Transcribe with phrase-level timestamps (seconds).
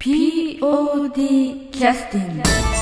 [0.00, 2.79] POD キャスティング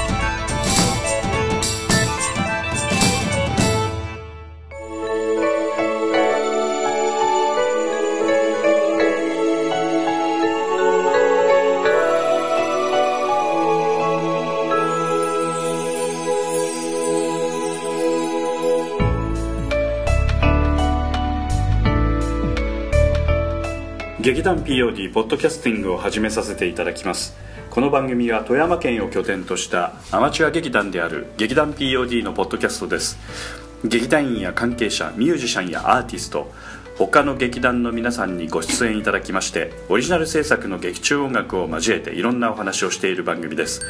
[24.29, 27.35] 劇団 POD ポッドキャスティングを始めさせていただきます。
[27.71, 33.19] この番組は富山県を拠点としたアマチュア劇団である劇団 POD のポッドキャストです。
[33.85, 36.53] 劇団員や関係者ミュージシャンやアーティスト
[36.99, 43.81] 他の劇団の皆さんにご出演いただきましてオリジナル制作の劇中音楽を交えていろんなお話をしている番組です。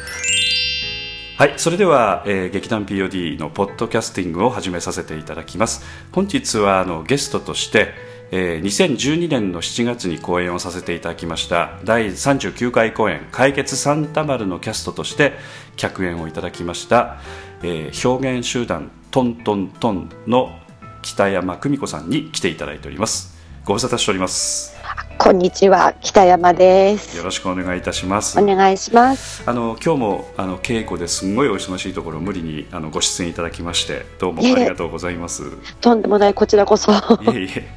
[1.39, 5.85] はいそれでは、えー劇団 POD のポッドキャスティングを始めさせていただきます。
[6.11, 7.93] 本日はあのゲストとして、
[8.31, 15.31] えー2012年の7月に公演をさせていただきました第39回公演「解決サンタマル」のキャストとして
[15.77, 17.19] 客演をいただきました、
[17.63, 20.59] えー表現集団トントントンの
[21.01, 23.38] 北山久美子さんに来ていただいております。
[23.69, 24.75] ご無沙汰しております
[25.19, 27.15] こんにちは、北山です。
[27.15, 29.43] よろしくお願いいたしますお願いします。
[29.45, 35.43] あの今日もあの稽古ですごいお忙しいところ無理にあのご出演いただきましてどうもありがとうございます。
[35.43, 35.45] い
[35.81, 36.91] とんでもないこちらこそ。
[37.31, 37.69] えいえ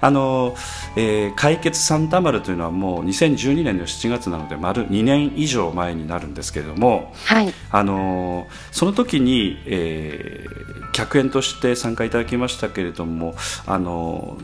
[0.00, 0.56] あの、
[0.96, 7.52] えー解決サンタマルというのはもう2012年の7月なので丸2年以上前になるんですけれどもはい。
[7.70, 13.34] あのその時に、えー客演として参加いただきましたけれども
[13.66, 14.36] あの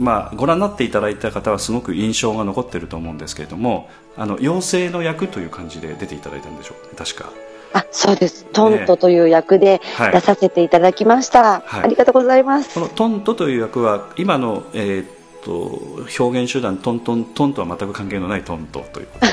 [0.00, 7.30] まあ、ご覧になっていただいた方はすごく印象が残っていると思うんですけれどもあの妖精の役という感じで出ていただいたんでしょうか確か。
[7.72, 8.46] あ、そうです。
[8.46, 11.60] トントという役ではい出させていただきました。
[11.60, 12.74] はいありがとうございます。
[12.74, 15.06] このトントという役は今の、えーっ
[15.42, 19.26] と表現手段トントントンとは全く関係のないトントということ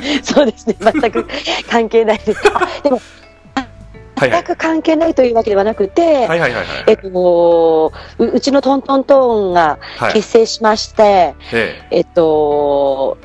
[0.22, 0.76] そうですね。
[0.80, 1.26] 全く
[1.70, 2.40] 関係ないです。
[2.52, 3.00] あ、でも、
[4.18, 10.14] 全く関係ないというわけではなくて、はいはいはいはいえっと、ううちのトントントンがはい。
[10.14, 12.00] 結成しまして、ええ。
[12.00, 13.18] っと、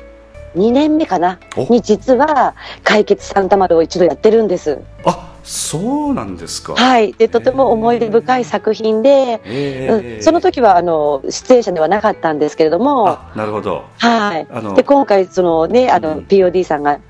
[0.56, 1.38] 2年目かな？
[1.56, 1.64] お。
[1.72, 2.54] に実は
[2.84, 4.78] 解決サンタマルを一度やってるんです。
[4.80, 6.74] えあそうなんですか。
[6.74, 7.12] はい。
[7.12, 10.22] で、とても思い出深い作品で、えうん。
[10.22, 13.84] その時はあの出演者ではなかったんですけれども、あなるほど。
[13.98, 14.46] はい。
[14.50, 17.00] あので、今回、そのね、あの、うん POD さんが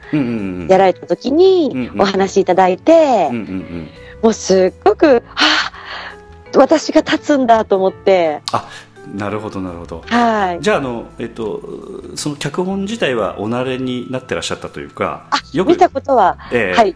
[0.68, 3.88] やられた時にお話しいただいて、うんうんうん。
[4.22, 5.22] もうすっごく、は
[6.54, 8.68] あ、私が立つんだと思って、あ
[9.06, 10.60] なるほどなるほどはい。
[10.60, 11.60] じゃああの、えっと、
[12.14, 16.94] その脚本自体はお慣れになってらっしゃったというかあ、よく見たことは、ええはい。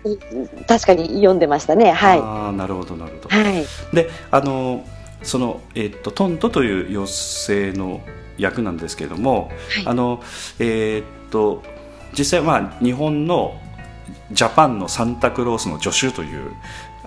[0.68, 1.90] 確かに読んでましたね。
[1.90, 2.18] はい。
[2.18, 3.66] ああなるほどなるほどはい。
[3.94, 4.86] であの
[5.22, 8.00] その、えっとトントという妖精の
[8.38, 10.22] 役なんですけれども、はいあの
[10.58, 11.62] えっと
[12.16, 13.60] 実際まあ日本の
[14.30, 16.52] ジャパンのサンタクロースの助手という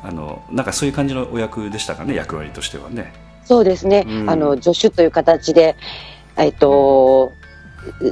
[0.03, 3.28] あのなんかそういう感じのお役でしたかね役割としてはね。
[3.49, 4.05] そうですね。
[4.07, 4.29] うん。
[4.29, 5.75] あの、助手という形で、
[6.37, 7.31] えっと、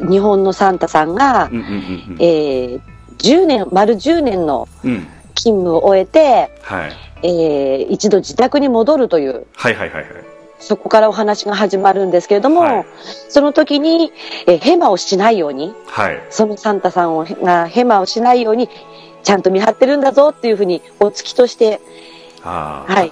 [0.10, 2.18] 日本のサンタさんがう、んうんうんうん。
[2.20, 2.82] えー、
[3.20, 5.08] 10年、丸10年のうん。
[5.36, 6.92] 勤務を終えて、はい。
[7.22, 10.06] えー一度自宅に戻るという、はいはいはいはい。
[10.58, 12.86] そこからお話が始まるんですけれども、はい。
[13.30, 14.12] その時に、
[14.48, 16.20] えーヘマをしないように、はい。
[16.32, 18.70] そのサンタさんをがヘマをしないように、
[19.22, 21.80] ちゃんと見張ってるんだぞっていうふうに、お付きとして、
[22.42, 23.12] はい、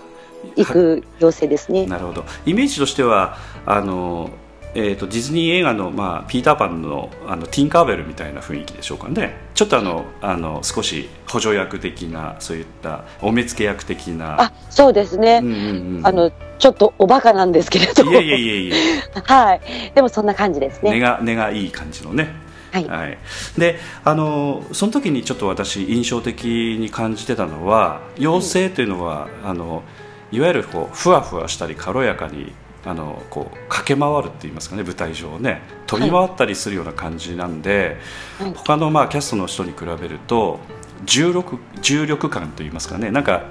[0.56, 1.86] 行く妖精ですね。
[1.86, 4.30] なるほどイメージとしてはあの、
[4.74, 15.40] えー、とディズニー映画の、まあ、ピーター・パンのあのティンカーベルみたいな雰囲気でしょうかねちょっとあのあの少し補助役的なそういったお目付け役的なあ、そうですね。
[15.44, 18.04] うんうんうんあの、ちょっとおバカなんですけれど。
[18.04, 18.74] いえいえいえいえ
[19.24, 19.62] はい。
[19.94, 20.92] でもそんな感じですね。
[20.92, 22.88] 根が根がいい感じのねはい。
[22.88, 23.18] はい、
[23.58, 29.84] であのその時にちょっと私印象的に感じてたのは妖精というのは、あの
[30.32, 32.54] いわゆるこうふわふわしたり軽やかに
[32.86, 37.98] あのこう駆け回るって言いますかね舞台上をね飛び回ったりするような感じなんで、
[38.40, 38.54] はい。
[38.54, 40.60] 他のまあキャストの人に比べると
[41.04, 43.46] 重力重力感と言いますかねなんか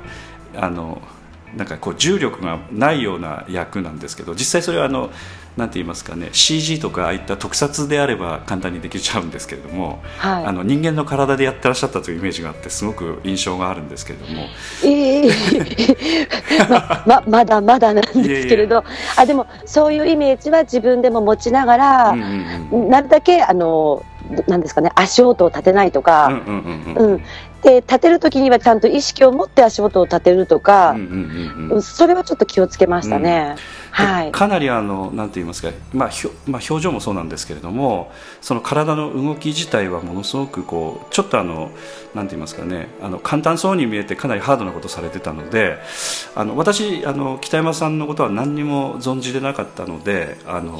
[0.57, 1.03] あの
[1.57, 5.11] なんかこう重力がないような役なんですけど実際それはあの
[5.57, 10.47] なんて言いますかね CG とかああいった特撮であれば簡単にできちゃうんですけれども、はい。
[10.47, 14.47] あの人間の体でやってらっしゃったというイメージがあってすごく印象があるんですけれども。
[14.85, 15.31] ええ。
[16.69, 18.85] まままだまだなんですけれど。
[19.17, 24.05] あでもそういうイメージは自分でも持ちながら、うんうんうんなるだけあの
[24.49, 27.13] なんですかね、足音を立てないとうんか、うんうんうん。
[27.13, 27.23] うん。
[27.65, 33.57] で、立てるときにはちゃんと意識を持って足音を立てるとかうん、うんうんうんうんそれはちょっと気をつけましたね。
[33.91, 34.33] はい。
[34.33, 41.71] かなりあのなんて言いますか、まあひょまあ、表情もそうなんですけれどもその体の動き自体はものすごくこうちょっとあの
[42.15, 45.79] なんて言いますかねあの簡単そうに見えてかなりハードなことされてたので
[46.35, 50.79] あの私あの北山さんのことは何にも存じでなかったのであの、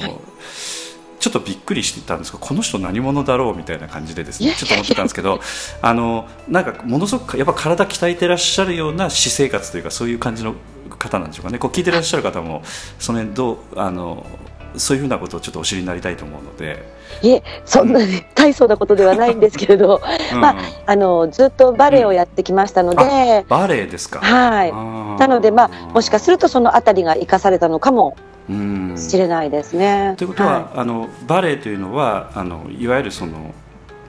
[1.25, 4.53] ちょっとびっくりしていたんですがこの人何者だろうみたいな感じでですね。
[4.55, 5.39] ちょっと思ってたんですけど
[5.81, 10.53] あのなんかものすごくやっぱ体鍛えてらっしゃるような私生活というかそういう感じの
[10.99, 11.57] 方なんでしょうかね。
[11.57, 12.61] こう聞いてらっしゃる方も
[12.99, 14.23] その辺どうあの
[14.75, 16.85] そういうふうなことをちょっとお知りになりたいと思うので、
[17.23, 20.01] いえ、そんなに大層なことではないんですけれど、
[20.33, 20.41] うん。
[20.41, 20.55] まあ、
[20.85, 24.19] あの、ずっとバレエをやってきましたので、バレエですか。
[24.19, 24.73] はい。
[25.17, 28.34] なので、まあ、もしかするとそのあたりが生かされたのかもうん
[28.97, 30.15] しれないですね。
[30.17, 33.53] ということは、あのバレエというのはあのいわゆるその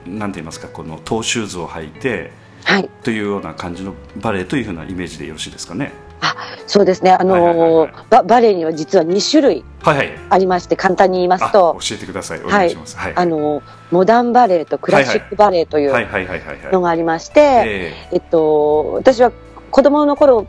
[0.05, 2.31] なんて言いますかこのトーシューズを履いて
[2.63, 2.81] はい。
[2.81, 2.89] はい。
[3.03, 5.93] というような感じのバレエというふうなイメージでよろしいですかね。
[6.19, 6.35] あ、
[6.65, 7.11] そうですね。
[7.11, 10.11] あのはいはいはいはいババレエには実は2種類はいはい。
[10.29, 12.41] ありまして、簡単に言いますあ教と、えてください。
[12.41, 12.97] お願いします。
[12.97, 13.13] はい。
[13.15, 13.61] あの、
[13.91, 16.73] モダンバレエとクラシックバレエというはいはいはいはいはい。
[16.73, 19.31] のがありまして、ええっと、私は
[19.71, 20.45] 子供の頃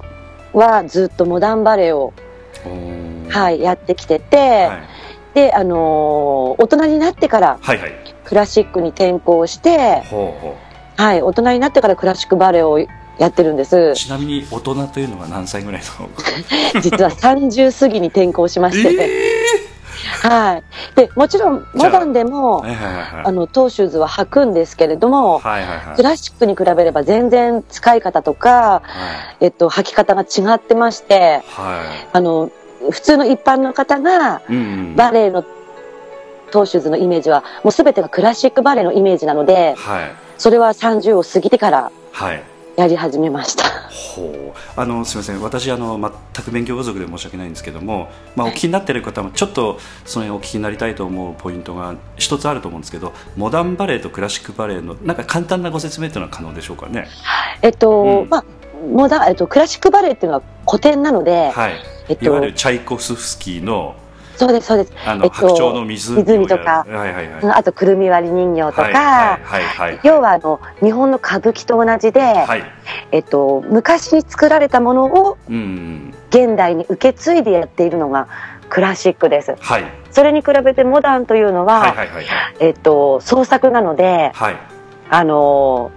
[0.53, 2.13] はずっとモダンバレエを、
[3.29, 7.93] はい、やってきてて、はいで、あのー大人になってからはいはい。
[8.25, 10.59] クラシックに転向して、ほうほ
[10.97, 12.79] はい、大人になってからクラシックバレエを
[13.19, 13.95] やってるんですう。。
[13.95, 16.09] ちなみに大人というのは何歳ぐらいの？
[16.83, 19.11] 実は30過ぎに転向しまして、
[20.23, 20.63] はい。
[20.97, 22.65] で、もちろん、モダンでも。
[22.65, 25.97] あの、トーシューズは履くんですけれども、はいはいはい。
[25.97, 28.83] クラシックに比べれば全然使い方とか、は
[29.41, 31.83] いえっと、履き方が違ってまして、は
[32.13, 32.51] あの、
[32.91, 34.43] 普通の一般の方が。
[34.97, 35.45] バレエの
[36.51, 40.11] トーシューズのイメージは、もうすべてがクラシックバレエのイメージなので、はい。
[40.39, 42.43] それは30を過ぎてからはい。
[42.77, 43.65] やり始めました。
[43.91, 57.09] ほうあのすみません私あの全く勉強不足で申し訳ないんですけども、まあ、お聞きになっている方もちょっとそれお聞きになりたいと思うポイントが一つあると思うんですけどモダンバレエとクラシックバレエのなんか簡単なご説明というのは可能でしょうかね？
[57.63, 58.45] えっと、うんまあ、
[58.89, 61.73] モダン、えっと、クラシックバレエっていうのは古典なので、はい、
[62.09, 63.95] えっといわゆる、チャイコフスキーの
[64.39, 64.93] そうです、そうです。
[65.05, 67.43] あの、えっと白鳥の湖湖とかはいはいはい。
[67.43, 69.03] うんあと、くるみ割り人形とか、はいはい
[69.43, 70.01] はいはい。
[70.05, 72.63] 要は、あの、日本の歌舞伎と同じで、はい。
[73.11, 76.15] えっと、昔に作られたものをうん。
[76.31, 78.29] 現代に受け継いでやっているのが
[78.69, 79.57] クラシックです。
[79.59, 79.85] はい。
[80.13, 82.27] それに比べてモダンというのは、はいはいはいはい。
[82.61, 84.57] えっと、創作なので、はい。
[85.11, 85.91] あの、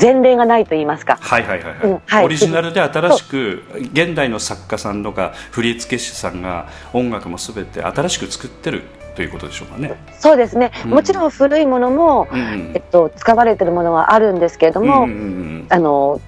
[0.00, 1.18] 前例がないと言いますか。
[1.20, 3.62] はいはいはいうんはいオリジナルで新しく
[3.92, 8.82] 現代の作家さんとか振付師さんが音楽もすべて新しく作ってる
[9.16, 9.94] ということでしょうかね。
[10.18, 10.72] そうですね。
[10.84, 15.22] うんもちろん古いものも、うんえっと、使われてるものはあるんですけれども、うんうんう
[15.62, 16.20] んあの、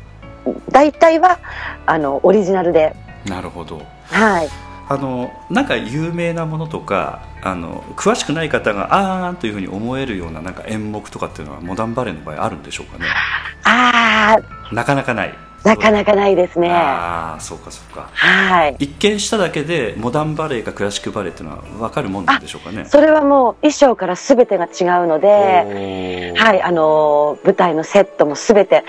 [0.70, 1.38] 大体は、
[1.86, 2.94] あの、オリジナルで、
[3.26, 3.82] なるほど。
[4.04, 4.48] はい。
[4.90, 13.04] あのなんか有名なものとかあの詳しくない方があーんというふうに思えるようななんか演目とかっていうのはモダンバレーの場合あるんでしょうかね。
[13.64, 15.34] ああ、なかなかない。
[15.64, 16.70] なかなかないですね。
[16.70, 18.08] ああそうかそうか。
[18.12, 18.76] はい。
[18.78, 22.84] 一見しただけでモダンバレーかクラシックバレーっていうのは分かるもんなんでしょうかね。
[22.86, 28.84] それはもう衣装から全てが違うので、はい、あの、舞台のセットも全て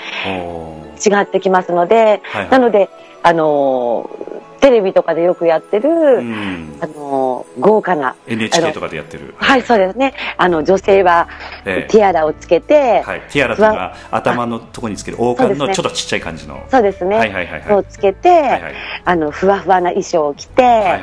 [1.04, 2.90] 違ってきますので、はいはいなので、
[3.24, 4.10] あの、
[4.60, 9.34] テレビとかでよくやってる、うんあの、豪華な、NHK とかでやってる。
[9.38, 10.14] はい、そうですね。
[10.38, 11.28] あの、女性は
[11.66, 16.64] ええティアラをつけて、はい、ティアラというのは頭のところにつける王冠のちょっとちっちゃい感じの。
[16.70, 17.18] そうですね。
[17.18, 21.02] はいはいはいはいをつけて、はいはいあの、ふわふわな衣装を着て、はいはい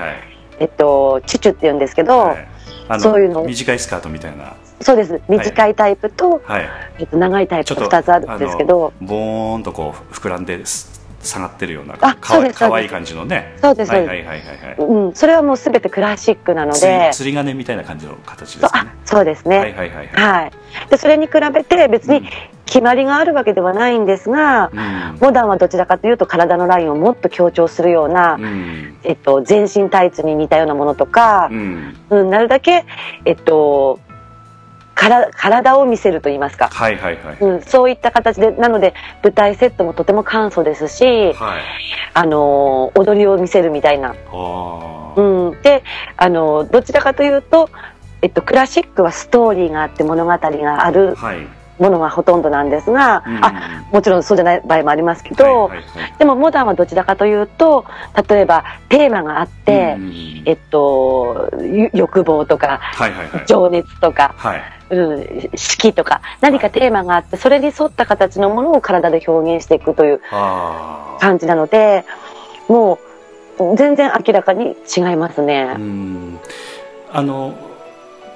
[0.59, 2.49] えっと、チュチュって言うんですけど、はい
[2.89, 4.55] あのそういうの短いスカートみたいな。
[4.81, 5.21] そうです。
[5.29, 6.69] 短いタイプと、はい。
[6.99, 13.57] えっと、長いタイプとちょっと2つあるんですけど、ボーンとこう膨らんです下がってるようなあかかわいい感じのね。
[13.61, 14.43] そうですはいはいはいはいは
[14.73, 14.77] い。
[14.79, 18.91] うん、それはもうすべてクラシックなの釣りで、釣り鐘みたいな感じの形ですかね。
[19.05, 19.59] そうですね。
[19.59, 20.43] はいはいはいはい。
[20.43, 20.53] はい。
[20.91, 22.27] で、それに比べて別にうん
[22.67, 32.85] 決まりがあるわけではないんですが、うんモダンはどちらかというと体のラインをもっと強調するような、うんえっと、全身タイツに似たようなものとかう、んうん、なるだけ、
[33.25, 34.01] えっと、
[34.97, 37.37] から体を見せると言いますか、はいはいはい。
[37.39, 41.63] うん、そういった形で、なので舞台セットもとても簡素ですし、はい。
[42.15, 44.09] あのー踊りを見せるみたいな。
[44.09, 45.85] あうーん、で、
[46.17, 47.69] あのーどちらかというと、
[48.23, 51.47] えっと、クラシックはストーリーがあって物語があるはい。
[51.79, 53.45] ものがほとんどなんですが、うん。
[53.45, 56.15] あもちろんそうじゃない場合もありますけど、はいはいはい。
[56.19, 57.85] でもモダンはどちらかというと
[58.29, 60.43] 例えばテーマがあって、うん。
[60.45, 63.47] えっとゆ欲望とかはいはいはい。
[63.47, 64.63] 情熱とか、はい。
[64.89, 72.05] うん、四季とか何かテーマがあってそれに沿った形のものを体で表現していくという感じなので
[72.69, 73.01] も
[73.59, 75.75] う全然明らかに違いますね。
[75.77, 76.39] うん。
[77.11, 77.55] あの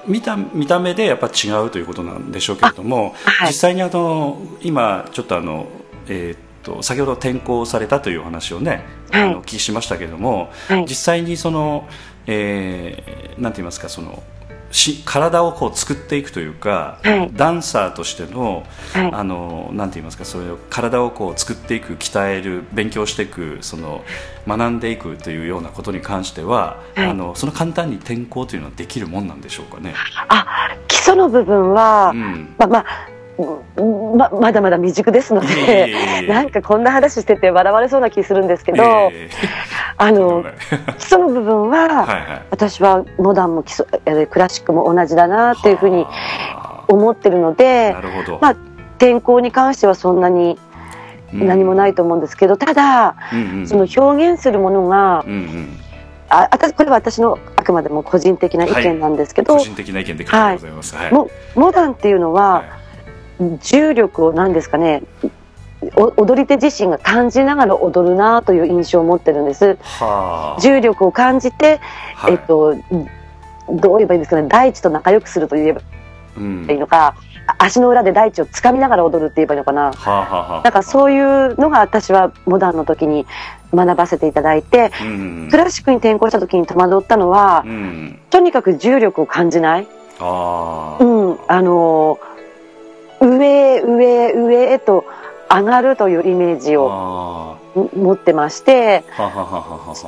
[0.06, 3.48] 見た見た目でやっぱ違うということなんでしょうけれども、はい。
[3.48, 5.68] 実際にあの今ちょっとあの、
[6.08, 9.22] えーっと先ほど転校されたというお話をね、はい。
[9.22, 10.84] あのお聞きしましたけれども、はい。
[10.86, 11.88] 実際にその、
[12.26, 14.22] えーなんて言いますかその
[14.70, 17.30] し体をこう作っていくというか、はい。
[17.32, 19.10] ダンサーとしてのはい。
[19.12, 24.04] あのなんて言いますかそれを体をこう作っていく鍛える勉強していくその
[24.46, 27.06] 学んでいくというようなことに関しては、はい。
[27.10, 29.94] あのその簡単に転校というのはできるもんなんでしょうかね？
[30.28, 32.54] あ基礎の部分は、うん。
[32.58, 33.19] まあまあうん
[34.16, 36.22] ままだまだ未熟ですのいえいえいえ。
[36.22, 38.82] でなんかこんな話してて笑われそうな気するんですけど、
[39.12, 39.30] え
[39.96, 40.54] あのはい
[40.98, 47.94] 基礎の部分は、はい私はモダンも基礎えークラシックも同じだなっていうふうには思ってるのあで
[48.40, 48.56] まあ
[48.98, 50.58] 天候に関してはそんなに
[51.32, 55.78] 何もい、ないと思うんですけど、ただうんうん、その表現するものがうんうん、
[56.28, 61.02] ああたこれは私のあくまでも個人的な意見なんですけど、個人的な意見で結構ござい。
[61.04, 61.12] はい。
[61.12, 62.79] もモダンっていうのは、はい
[63.62, 65.02] 重力を何ですかね
[65.96, 69.78] お踊り手自身が感じながら踊るなという印象を持ってるんです。
[69.80, 71.80] はあ、重力を感じて、
[72.14, 72.32] はい。
[72.32, 72.76] えっと
[73.70, 75.80] どう言えばいいんですかね大地と仲良くすると言えば
[76.36, 76.66] うん。
[76.70, 77.14] いいのか、
[77.46, 79.84] あ足の裏で大地をつかみながら踊るって言えばいいのかな。
[79.84, 83.26] はあはあはあ、なんかそういうのが私はモダンの時に
[83.72, 85.48] 学ばせていただいてうん。
[85.50, 92.18] クラシックに転向した時に戸惑ったのはうん、とにかく重力を感じない、ああ、うん、あの
[93.20, 95.04] 上上上へと
[95.50, 99.04] 上がるというイメージをあ持ってまして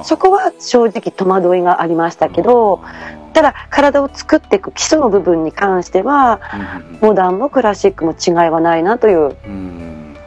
[0.04, 2.80] そこは正直戸惑いがありましたけど
[3.32, 6.40] ただ体を作っていく基礎の部分に関しては
[7.00, 7.08] うん。
[7.08, 9.36] モダンもクラシックも違いはないなという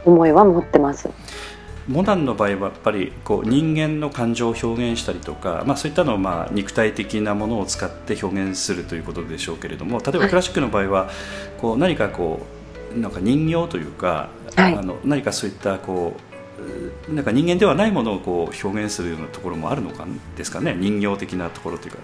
[0.04, 1.08] 思いは持ってます。
[1.88, 11.08] モダンの場合はやっぱりこう人間の感情を表現したりとか、まあ、そういったのをまあ肉体的なものを使って表現するということでしょうけれども例えばクラシックの場合は
[11.60, 12.56] こう何かこう
[12.94, 14.76] なんか人形というか、はい。
[14.76, 16.16] あの何かそういったこ
[17.08, 20.74] うなんか人間ではないものをこう表現するようなところもあるのかですかね？
[20.74, 21.98] 人形的なところというか。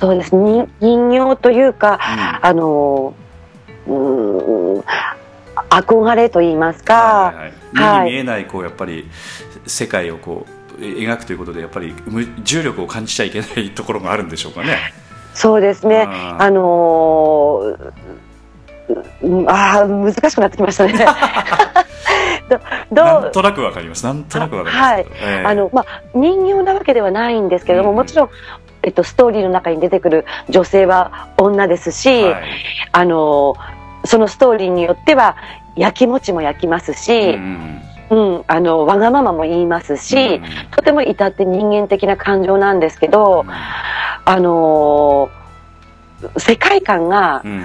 [0.00, 0.34] そうです。
[0.34, 2.00] に人形というか、
[2.40, 2.46] うん。
[2.46, 3.14] あの
[3.86, 4.84] うーん
[5.68, 6.94] 憧れと言いますか、
[7.34, 8.06] はい目はい。
[8.06, 9.08] に見えないこうやっぱり
[9.66, 10.46] 世界をこ
[10.80, 14.78] うえ描くということでやっぱり無重力を感じちゃいけないところがあるんでしょうかね？
[15.34, 16.06] そうですね。
[16.08, 17.92] あのー
[19.22, 20.92] うんあー難しくなってきましたね。
[22.48, 22.60] ど
[22.92, 24.04] どなんうとなくわかります。
[24.04, 24.92] なんとなくわかります。
[24.92, 25.06] はい。
[25.22, 25.46] ええ。
[25.46, 28.30] あのまあ、人形なわけではないんですけれども、うんもちろん、
[28.82, 32.42] えっと、ストーリーの中に出てくる女性は女ですし、はい。
[32.92, 33.54] あの
[34.04, 35.36] そのストーリーによっては
[35.76, 37.80] やきもちも焼きますし、うん
[38.10, 43.46] うんあのわがままも言いますし、うんとても至って人間的な感情なんですけど、
[44.24, 45.30] あの
[46.36, 47.64] 世界観がう、ん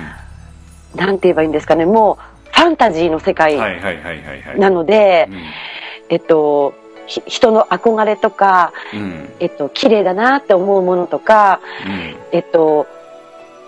[0.95, 1.85] なんて言えばいいんですかね。
[1.85, 3.57] もうファンタジーの世界。
[4.57, 5.43] なので、うん。
[6.09, 6.73] えっと、
[7.05, 9.29] ひ人の憧れとか、うん。
[9.39, 12.15] えっと、綺麗だなって思うものとか、うん。
[12.31, 12.87] えっと、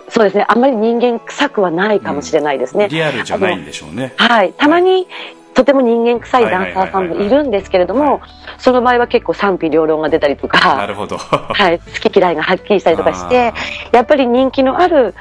[0.08, 2.88] そうですね、あんまり人間臭くはないかもしれないですね。
[2.88, 4.12] リアルじゃないんでしょうね。
[4.16, 4.52] はい。
[4.54, 5.06] たまに、
[5.54, 8.20] とても人間臭いダンサーさんもいるんですけれども、
[8.58, 11.16] その場合は結構賛否両論が出たりとなか、 るほど。
[11.16, 13.54] はい、好き嫌いがはっきりしたりとかしてあ、
[13.92, 15.14] やっぱり人気のある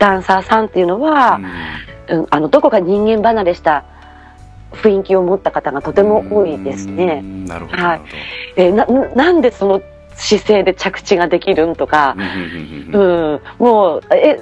[0.00, 1.38] ダンサーさんっていうのは、
[2.08, 3.84] うん、あの、どこか人間離れした
[4.72, 7.20] 雰囲気を持った方がとても多いですうね。
[7.20, 7.82] んなるほど。
[7.82, 8.00] はい
[8.56, 9.80] えーな、なんでその
[10.16, 14.40] 姿勢で着地ができるんとかど。、うんうんうんうんうん、もう、え、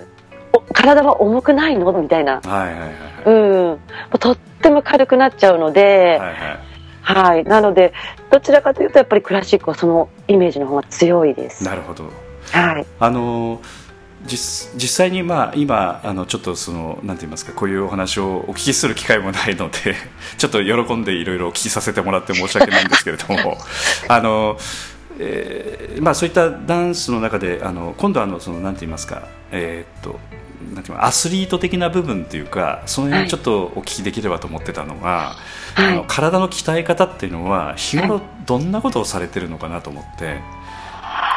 [0.53, 1.93] お体は重くないの？
[1.93, 2.41] みたいな。
[2.41, 2.95] はいはいはいはい。
[3.27, 3.67] うん。
[3.67, 3.79] も
[4.15, 6.59] うとっても軽くなっちゃうので、はいはい
[7.03, 7.45] はい。
[7.45, 7.93] なので、
[8.31, 11.65] どちらかというと、やっぱりクラシックはそのイメージの方が強いです。
[11.65, 12.05] なるほど。
[12.53, 12.87] はい。
[13.00, 13.88] あの実
[14.27, 19.95] 実際に、まあ、今あのちょっとそのなんて言いますかこういうお話をお聞きする機会もないので
[20.37, 23.59] ちょっと喜んでいろいろお聞きさせてもらって申し訳ないんですけれども
[24.09, 24.59] あの、
[25.19, 29.23] えーまあ、そういったダンスの中であの今度はあのそのなんて言いますか、
[29.53, 30.19] えーっと
[30.75, 40.41] なんていうのアスリート的な部分っていうかその辺ちょっとお聞きできればと思ってたのが、はいあの体の鍛え方っていうのは日は頃どんなことをされてるのかなと思って。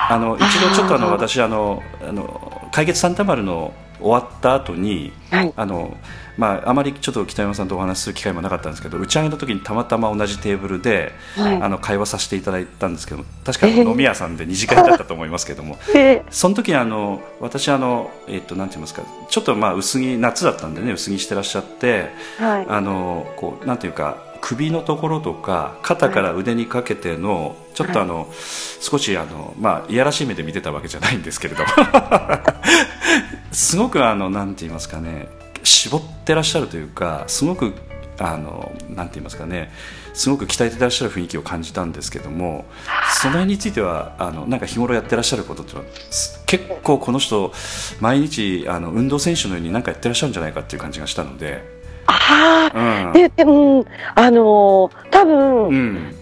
[0.09, 5.53] あの一度ちょっとあの私あのあの海月サンタマルの終わった後に、はい。
[5.55, 5.95] あの
[6.37, 11.61] まあ、あまりちょっと北山さんとお話しする機会もなかったんですけど打ち上げの時にたまたま同じテーブルで、はい。
[11.61, 15.77] あの会話させていただいたんですけど確か飲み屋さんで二次会だったと思いますけども。
[15.93, 22.09] で その時にあの私あの、えっとなんて言いますかちょっとまあ薄着夏だったんでね薄着してらっしゃって
[22.39, 22.65] はい。
[22.67, 28.27] あのこうなんていうか首のところとか肩から腕にかけてのちょっとあの、
[28.81, 31.63] 少しあの、まあ、いやらしい目で見てたわけじゃないんですけれど
[33.51, 35.29] すごくあのなんて言いますかね
[35.63, 37.73] 絞ってらっしゃるというかすごく
[38.17, 39.71] あのなんて言いますかね
[40.13, 42.65] すごく鍛えてらっしゃる雰囲気を感じたんですけども
[43.21, 45.85] その辺についてはあのなんか日頃やってらっしゃることってのは
[46.45, 47.51] 結構この人
[47.99, 51.70] 毎日あの運動選手のように何かやってらっしゃるんじゃないかっていう感じがしたので、
[52.07, 53.09] あうん。
[53.09, 56.15] あででもあのー多分、うん、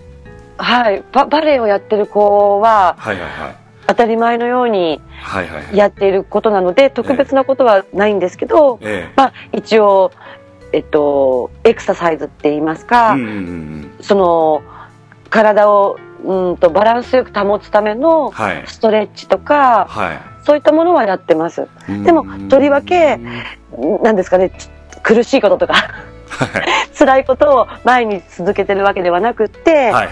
[0.58, 3.56] はいババレエをやってる子ははいはいはい。
[3.88, 5.78] 当たり前のようにはいはいはい。
[5.78, 10.12] やっていることなので特別なことはないんですけど、えまあ一応
[10.72, 14.62] えっとエクササイズって言いますえか、うんうんうんその
[15.30, 18.64] 体をうんとバランスよく保つためのはい。
[18.68, 20.20] ストレッチとかはい。
[20.44, 21.68] そういったものはやってます。
[22.04, 23.18] でもとりわけ
[24.02, 24.70] なんですかねち
[25.10, 30.08] 苦しいこととかはい辛いことを前に続けてるわけではなくって、はいはい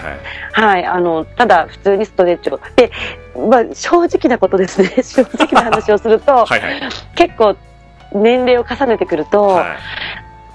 [0.52, 2.58] はい、あの、ただ普通にストレッチを。
[2.76, 2.90] で、
[3.36, 4.88] まあ、正直なことですね。
[5.04, 6.80] 正直な話をすると、はいはい
[7.14, 7.56] 結構
[8.14, 9.66] 年齢を重ねてくると、はい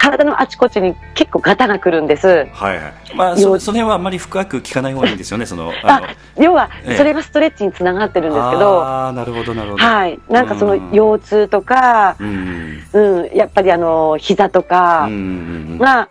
[0.03, 2.27] 体のあちこちに結構ガタがくるんです。
[2.27, 2.93] はいはい。
[3.15, 6.07] まあそよその辺はあんまり深く聞かない方がいいんですよねそのあの。
[6.43, 9.83] 要はええ、それがストレッチにつながってるんですけど、ああなるほどなるほど。
[9.83, 10.19] はい。
[10.29, 15.13] なんかそのうん腰痛とか、うんうん、やっぱりあの、膝とうかんう
[15.75, 16.09] んが、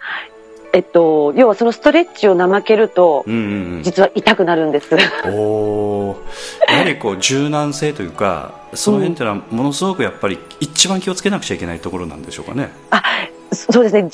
[0.73, 4.95] えっと、要はそのストレッチを怠けると、うんうん実は痛くなるんです。
[4.95, 6.73] うんおー。
[6.73, 12.71] やはりこう柔軟性というかその辺っていうのはものすごくやっぱり一番気をつけなくちゃいけないところなんでしょうかね。
[12.91, 13.03] あ、
[13.52, 14.09] そうですね。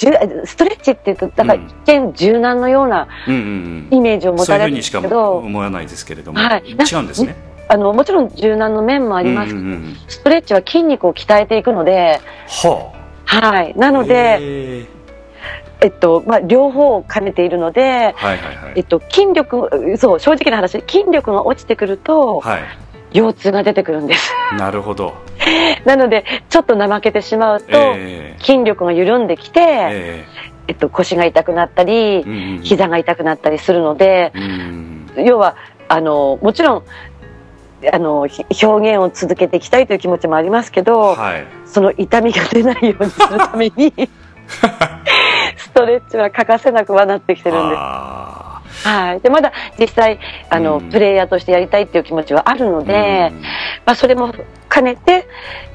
[0.45, 1.67] ストレッチっていうと、だからうん。
[1.67, 3.45] 一見柔軟のようなうんうんう
[3.95, 3.99] ん。
[3.99, 6.63] イメージを持そういうふうたれるんでにしかすけど、思わないですけれども、はい。
[6.69, 7.37] 違うんですね。
[7.69, 9.49] あの、もちろん柔軟の面もあります。
[9.49, 9.97] けど、うんうんうん。
[10.09, 12.93] ストレッチは筋肉を鍛えていくので、は
[13.25, 13.75] はい。
[13.77, 14.87] なあので、へ
[15.81, 18.73] えっと、まあ、両方を兼ねているので、ーはいはいはい。
[18.77, 22.63] えっと、筋力、そう、正直な話、筋力が落ちてくると、はい
[23.13, 24.33] 腰痛が出てくるんです。
[24.57, 25.15] なるほど。
[25.85, 28.41] なので、ちょっと怠けてしまうと、ええ。
[28.41, 30.27] 筋力が緩んできて、え
[30.69, 30.73] え。
[30.73, 32.63] っと、腰が痛くなったりえ、うんうん。
[32.63, 35.07] 膝が痛くなったりするので、うん。
[35.25, 35.57] 要は
[35.89, 36.85] あのもちろん
[37.93, 41.47] あのひ表現を続けていきたいという気持ちもありますけど、はい。
[41.67, 43.93] その痛みが出ないようにするために
[45.57, 48.38] ストレッチは欠かせなくはなってきてるんです。
[48.85, 50.19] あはい、でまだ実際
[50.51, 50.91] あの、うん。
[50.91, 53.43] プレイヤーとしてやりたいっていう気持ちはあるのーで、うん。
[53.43, 53.49] ま
[53.93, 54.33] あ、それも
[54.71, 55.27] 兼ねて、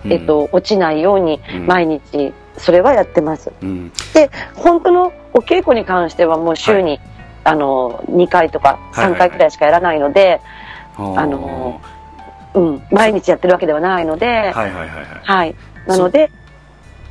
[0.05, 0.13] うん。
[0.13, 1.67] えっと、落ちないようにうん。
[1.67, 3.51] 毎日それはやってます。
[3.61, 3.91] うん。
[4.13, 6.99] で本当のお稽古に関してはもう週に、
[7.45, 10.39] あの2回とか3回くらいしかやらないので、
[10.97, 11.81] あの
[12.53, 15.05] うん、毎日やってるわけではないので、はい、はいはいはい。
[15.23, 15.55] はい。
[15.87, 16.31] なので、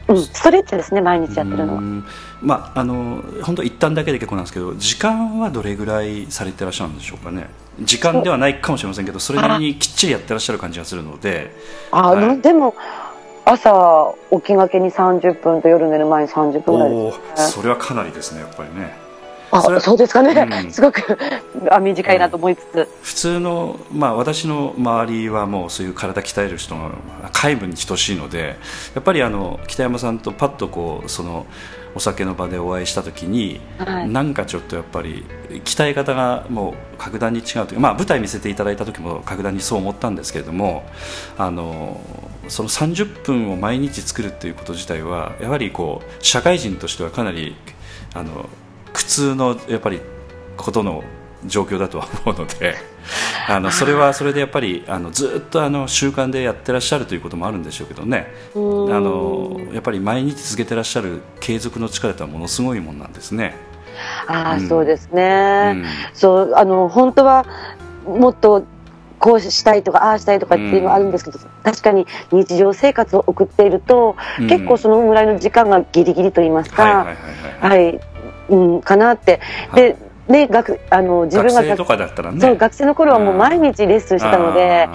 [0.08, 1.78] うん、ストレッチですね、毎日やってるのは。
[1.78, 2.04] うん。
[2.40, 7.48] まああの本当一旦だけで結構なんですけど時間はどれぐらいされてらっしゃるんでしょうかね。
[7.80, 11.54] 時間ではないかもしれませんけどそれなりにきっちりやってらっしゃる感じがするので
[11.90, 12.40] あ、はい。
[12.40, 12.74] でも、
[13.44, 17.24] 朝起きがけに30分と夜寝る前に30分ぐらいです、ね。
[17.36, 19.01] それはかなりですねやっぱりね
[19.52, 20.72] あそうですかね、うん。
[20.72, 21.18] すごく
[21.70, 26.90] あ短いなと思いつつ、普通の、まあ、私の周りはもうそういう体鍛える人が
[27.32, 28.56] 皆無に等しいので
[28.94, 31.46] やっぱりあの北山さんとパッとこうその
[31.94, 34.08] お酒の場でお会いした時に、はい。
[34.08, 35.24] なんかちょっとやっぱり
[35.64, 40.84] 鍛え方がもう格段に違うというまあ、舞台見せていただいた時も格段にそう思ったんですけれども
[41.36, 42.00] あの
[42.48, 47.54] その30分を毎日作るっていうこと自体はやはりこう社会人としてはかなり
[48.14, 48.48] あの
[48.92, 50.00] 苦痛のやっぱり
[50.56, 51.02] ことの
[51.46, 52.76] 状況だとは思うので
[53.48, 58.32] あのそれはそれでやっぱりあのずっとあの習慣でやってらっしゃるということもあるんでしょうけどね。
[58.54, 63.56] あうんのやっぱり毎日続けてらっしゃる継続の力とはものすごいもんなんですね。
[64.28, 64.68] ああ、うん。
[64.68, 65.84] そうですね、うん。
[66.14, 67.44] そうあの本当は
[68.06, 68.64] もっと
[69.18, 74.48] こうしたいとかああしたいとかっていうのはあるんですけど、確かに日常生活を送っていると、うん。
[74.48, 77.84] 結構そのぐらいの時間がギリギリと言いますか、はいはいはいはい。
[77.84, 78.00] はい、
[78.48, 79.40] うん、かなって。
[79.74, 79.96] で、
[80.28, 81.76] ね、学、あの、自分が学生
[82.32, 82.40] ね。
[82.40, 84.88] そう、学生の頃はもう毎日レッスンしてたので、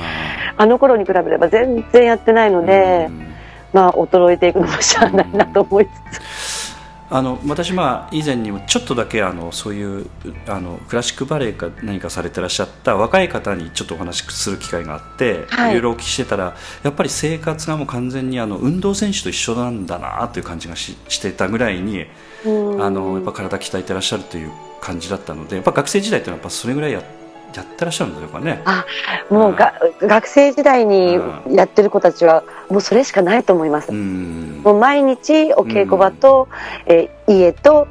[0.57, 3.27] あの頃に比べれば全然やってないので、うん。
[3.73, 6.66] まあ、衰えていくのもしゃあないなと思いつつ。
[7.09, 10.09] あの私、まあ、以前にもちょっとだけあのそういう
[10.47, 22.05] あのクラシックバレエか何かされてらっしゃった若い方にちょっとお話しする機会があって、はい、いろいろお聞きしてたらやっぱり生活がもう完全にあの運動選手と一緒なんだなという感じがししてたぐらいに
[22.43, 27.26] あのやっぱ体鍛えてらっしゃるという感じだったのでやっぱ学生時代というのはやっぱそれぐらいやって
[27.57, 28.61] やってらっしゃるんでしょうかね。
[28.65, 28.85] あ、
[29.31, 31.17] もうが、うん、学生時代に
[31.49, 33.91] やってる子たちは、もうそれしかないと思います。
[33.91, 36.47] うん、もう毎日お稽古場と、
[36.87, 37.87] うん、え家と、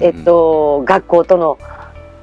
[0.00, 1.58] えっと、学校との、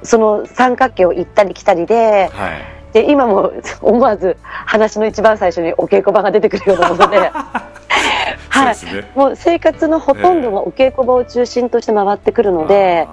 [0.02, 7.30] その三角形を行ったり来たりで、はい、で、今も思わず話の一番最初にお稽古場が出てくるようなもので、
[8.50, 13.06] はい、ね、もう生活のほとんどがお稽古場を中心として回ってくるので、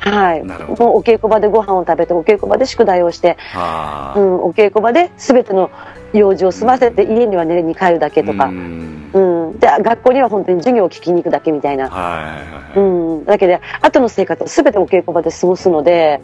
[0.00, 0.54] はい、も
[0.94, 5.70] うお稽古場でご飯を食べてお稽古場で宿題をして、うん、お稽古場で全ての
[6.12, 12.82] 用事を済ませて家には寝れに帰るだけとか、うん、うん、で学校には本当に授業を聞きに行くだけみたいな、はいう
[13.20, 16.20] ん、だけで後の生活を全てお稽古場で過ごすので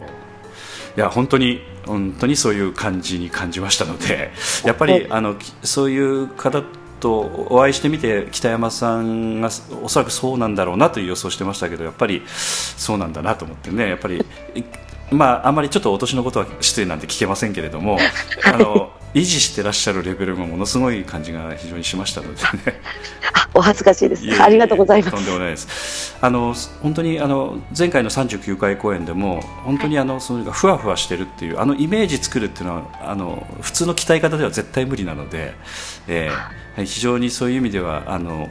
[0.97, 4.31] いや本当に本当にそういう感じに感じましたので
[4.65, 6.63] やっぱりあのそういう方
[6.99, 9.49] とお会いしてみて北山さんが
[9.83, 14.25] おそらくそうなんだろうなという予想してましたけどやっぱりそうなんだなと思ってねやっぱり
[15.11, 17.97] まああんまりちょっとお年のことは失礼なんで聞けませんけれども、
[18.43, 22.79] あの維持してらっしゃるレベルがものすごい感じが非常にしましたのでね。
[23.53, 24.41] お恥ずかしいです。
[24.41, 25.15] ありがとうございます。
[25.15, 26.15] とんでもないです。
[26.21, 35.53] あの本当にあの前回の39回公演でも本当にあのそのふわふわしてるっていうあのイメージ作るっていうのはあの普通の鍛え方では絶対無理なので、
[36.07, 38.49] えー、非常にそういう意味ではあの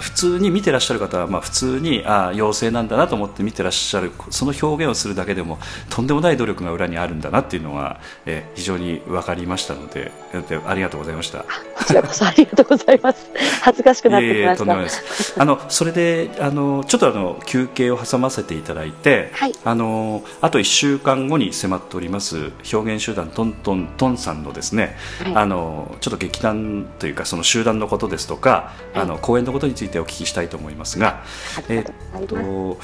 [0.00, 10.12] 普通に見てらっしゃる方は、まあ、普通にあ妖精なんだなと思って見てらっしゃるその表現をするだけでもとんでもない努力が裏にあるんだなっていうのは、えー、非常に分かりましたので
[10.66, 11.40] ありがとうございました。
[11.40, 13.30] こちらこそありがとうございます。
[13.62, 15.42] 恥ずかしくなってきました。
[15.42, 31.24] あのそれであのちょっとあの休憩を挟ませていただいて、はい、あのあと1週間後に迫っております表現集団トントントンさんのですね、はい、あのちょっと劇団というかその集団のことですとか、はい、あの公演のことについてお聞きしたいと思いますが、
[31.68, 32.78] えっと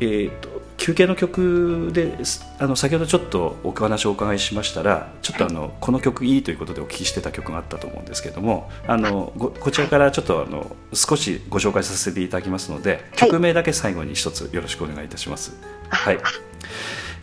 [0.00, 2.16] えーと、休憩の曲で
[2.58, 15.56] あの先ほどちょっとお話をお伺いしましたらちょっとあの、はい、この曲いいということでお聞きしてた曲があったと思うんですけれどもあのこちらからちょっとあの少しご紹介させていただきますので、はい、曲名だけ最後に一つよろしくお願いいたします。
[15.90, 16.18] はい、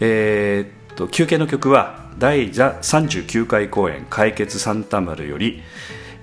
[0.01, 5.61] えー、っと休憩の曲は第39回公演「解決サンタ丸」より「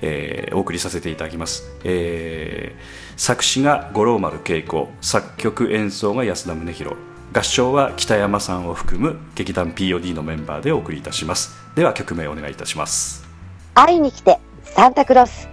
[0.03, 2.81] えー、お送りさせていただきます、えー、
[3.17, 4.91] 作詞が五郎丸恵子。
[5.01, 6.97] 作曲演奏が安田宗弘
[7.33, 11.63] 合唱は北山さんを含む劇団 POD のメンバーでお送りいたします。
[11.75, 13.25] では曲名お願いいたします
[13.75, 15.52] 会いに来てサンタクロース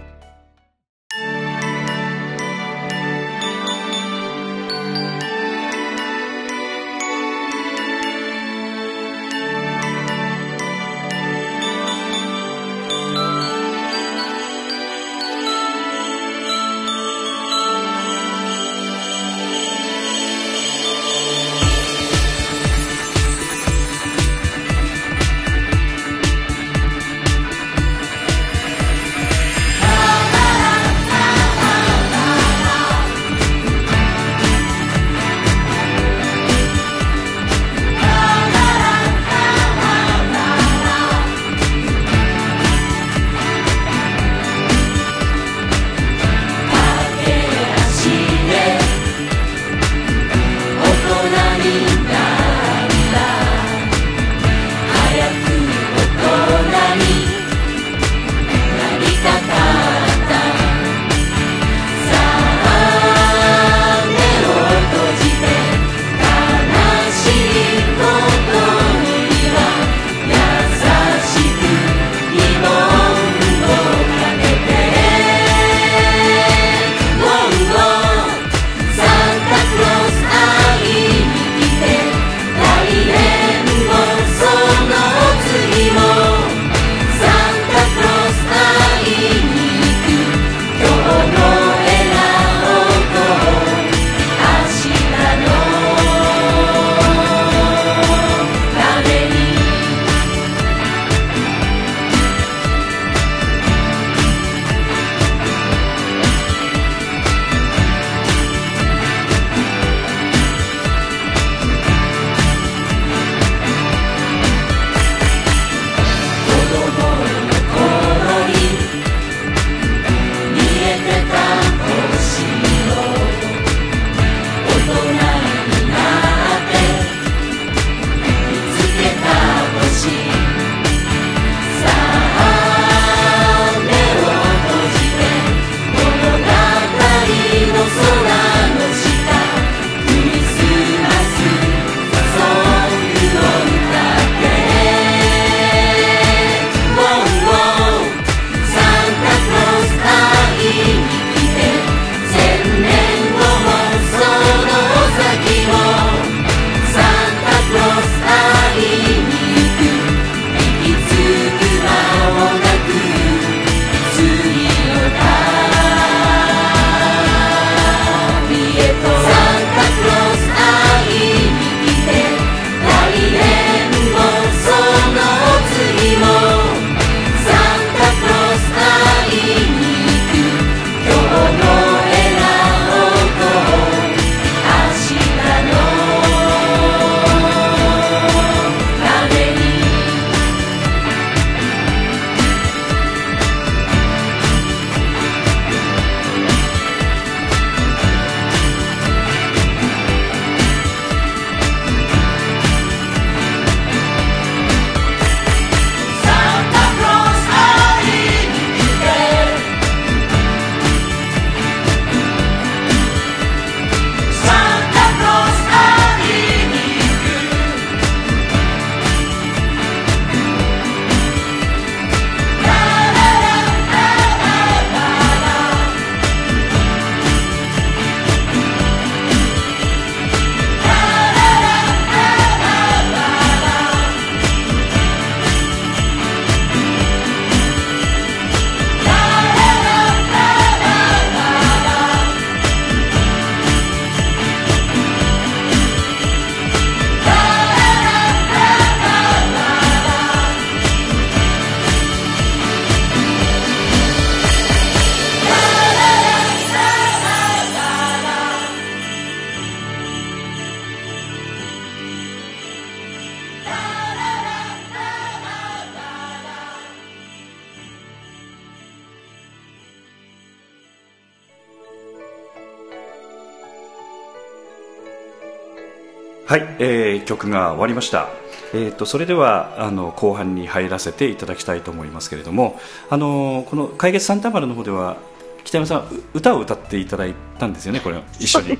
[276.50, 278.28] はい、えー、曲が終わりました。
[278.74, 285.16] えーと、それではあの後半に入らせていただきたいと思いますけれどもあのこの「海月サンタマル」の方では
[285.62, 288.78] 北山さん歌を歌っていただいたんですよねこれ一緒に。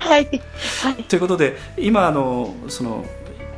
[0.00, 0.26] はい、
[0.82, 3.04] はい、ということで今あのその、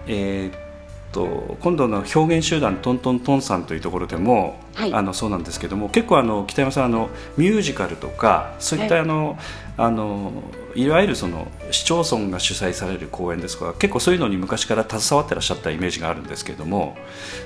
[0.07, 0.70] えー
[1.13, 9.37] と今度の表現集団トントントンさんというところでも、はい、あのそうなんですけども結構あの北山さんあのミュージカルとかそういったあの、はい、
[9.79, 10.33] あの
[10.75, 16.97] いわゆるその市町村が主催される公演ですとか結構そういうのに昔から携わってらっしゃったイメージがあるんですけれども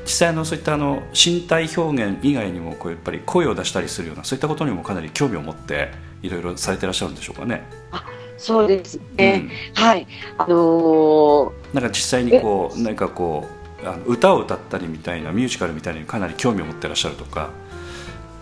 [0.03, 5.91] 実際あのそういったあの身体表現以外にもこうやっぱり声を出したりするようなそういったことにもかなり興味を持って
[6.23, 7.67] いろいろされてらっしゃるんでしょうかね。
[7.91, 8.05] あ
[8.37, 10.07] そうですね、うん、はい。
[10.39, 13.54] あのー、なんか実際にこう何かこう
[13.85, 17.51] あの歌を歌ったりみたいなミュージカルみたいにかなり興味を持ってらっしゃるとか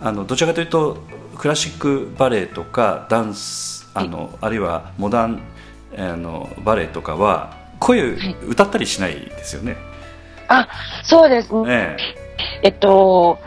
[0.01, 0.97] あのどちらかというと
[1.37, 5.41] クラシックバレエとかダンスあの、はい、あるいはモダン
[5.97, 8.15] あのバレエとかは声、
[8.47, 9.75] 歌ったりしないですよね。
[10.47, 10.67] あ
[11.03, 11.53] そうです。
[11.53, 11.97] ね、
[12.61, 12.69] え。
[12.69, 13.39] っと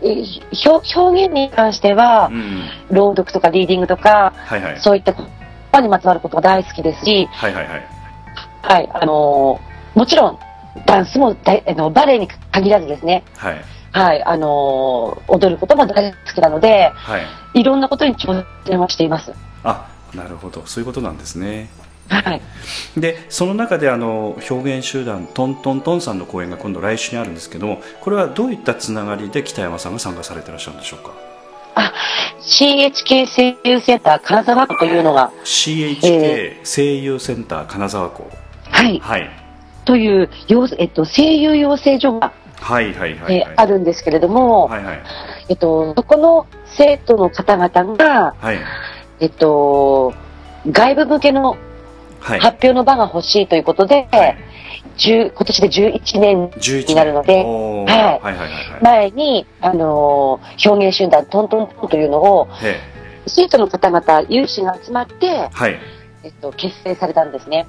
[0.00, 7.86] 表表現に関しては、うん、朗読とかリーディングとか、はいはい、そういった言にまつわることが大好きですし、はいはいはい。
[8.62, 10.38] はい、あのー、もちろん、
[10.86, 13.64] ダンスもだあのバレエに限らずですね、はい。
[13.92, 17.18] はい、あのー、踊ることも大好きなので、は
[17.54, 17.60] い。
[17.60, 19.32] いろんなことに挑戦はしています。
[19.64, 21.68] あ、なるほど、そういうことなんですね。
[22.10, 22.40] はい、
[22.96, 31.12] でその中であの表現集団トントントンさんの公演が今度来週にあるんですけどもこれはどういったつながりで北山さんが参加されていらっしゃるんでしょうか？
[31.74, 31.92] あ
[32.40, 38.22] CHK 声優センター金沢区というのが CHK 声優センター金沢区
[38.70, 39.30] はい、はい、
[39.88, 40.28] という
[40.76, 45.02] えっと、声優養成所がはいはいはい、えあるんですけれども、はいはい。
[45.48, 46.46] えっと、そこの
[46.76, 48.58] 生徒の方々が、はい、
[49.20, 50.12] えっと、
[50.70, 51.56] 外部向けの
[52.20, 54.36] 発表の場が欲しいということで、はい、
[54.98, 56.50] 今年で11年
[56.86, 57.44] になるので、はい。
[58.22, 62.48] はいはいはい、前に、あのー、表現集団トントントンというのを、
[63.26, 65.78] 生徒の方々、有志が集まって、はい、
[66.28, 67.66] えっと、結成されたんですね。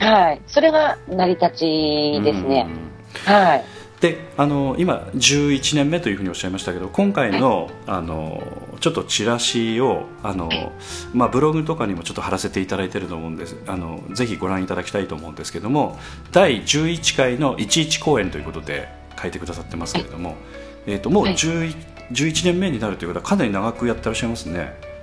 [0.00, 0.40] はい。
[0.46, 2.66] それが成り立ちですね。
[3.26, 3.64] はい。
[4.00, 8.42] であの今11年目というふうにおっしゃいましたけど今回の,、あの
[8.80, 10.50] ちょっとチラシをあの、
[11.14, 15.98] まあ、ブログとかにもちょっと貼らせていただいていると思うんですあのぜひご覧いただきたいと思うんですけども
[16.32, 20.36] 第11回の11公演ということで書いてくださってますけれども、
[20.86, 24.93] えー、ともう11 11年目になるということはかなり長くやってらっしゃいますね。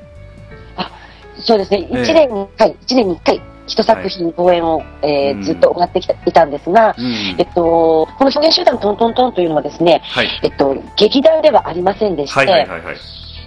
[1.37, 12.95] あそうですね、1年に1回、1年に1回一作品公演を、えー、うん、ずっと行ってきたいたんですが、うん、えっと、この表現集団トントントンというのはですね、はい、えっと、劇団ではありませんでして、はいはいはいはい、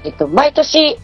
[0.04, 0.98] えっと、毎年、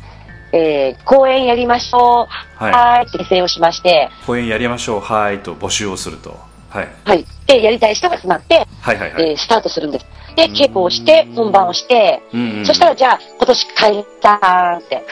[0.52, 2.28] えー、公演やりましょ
[2.60, 6.36] う、はい、はいって制をしまして、公演やりましょう、はいと募集をすると。
[6.70, 6.88] はい。
[7.04, 7.26] はい。
[7.46, 10.06] で、やりたい人が集まって、はいはいはい、えー、スタートするんです。
[10.36, 12.22] で、稽古をして、本番をして、
[12.64, 15.04] そしたら、じゃあ、今年解散って、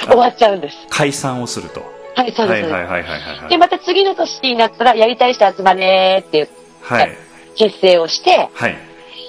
[0.06, 0.76] 終わっちゃうんです。
[0.90, 1.82] 解散をすると。
[2.16, 2.70] はい、そうです。
[2.70, 6.48] はいはいはいはい、で、また次の年になったら、やりたい人集まれっていう、
[6.82, 7.16] はい、
[7.56, 8.76] 結成をして、はい。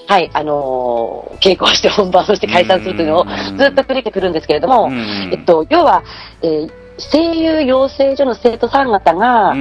[0.07, 3.25] はい、あのー、稽古をして本番をして解散するというのを
[3.57, 4.91] ずっと繰り返くるんですけれども、
[5.31, 6.03] えっと、要は、
[6.43, 6.71] えー、
[7.11, 9.55] 声優養成所の生徒さん方が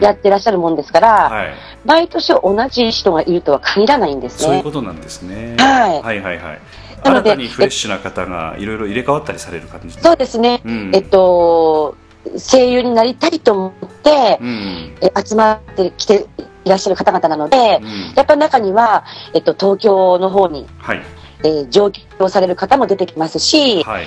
[0.00, 4.44] やってらっしゃるもんですから、はい、毎年同じ人がいるとは限らないんですね。
[4.46, 5.56] そういうことなんですね。
[5.58, 6.02] はい。
[6.02, 6.58] はいはいはい。
[7.06, 10.62] 新たにフレッシュな方がいろいろ入れ替わったりされる感じそうですね。
[10.64, 11.96] うん、えっと、
[12.38, 16.26] 声優になりたいと思って、うん、え集まってきて
[16.64, 21.02] いらっしゃる方々なので、うん、やっぱり中には、えっと、東京の方に、はい。
[21.44, 24.06] えー、上京される方も出てきますし、はい、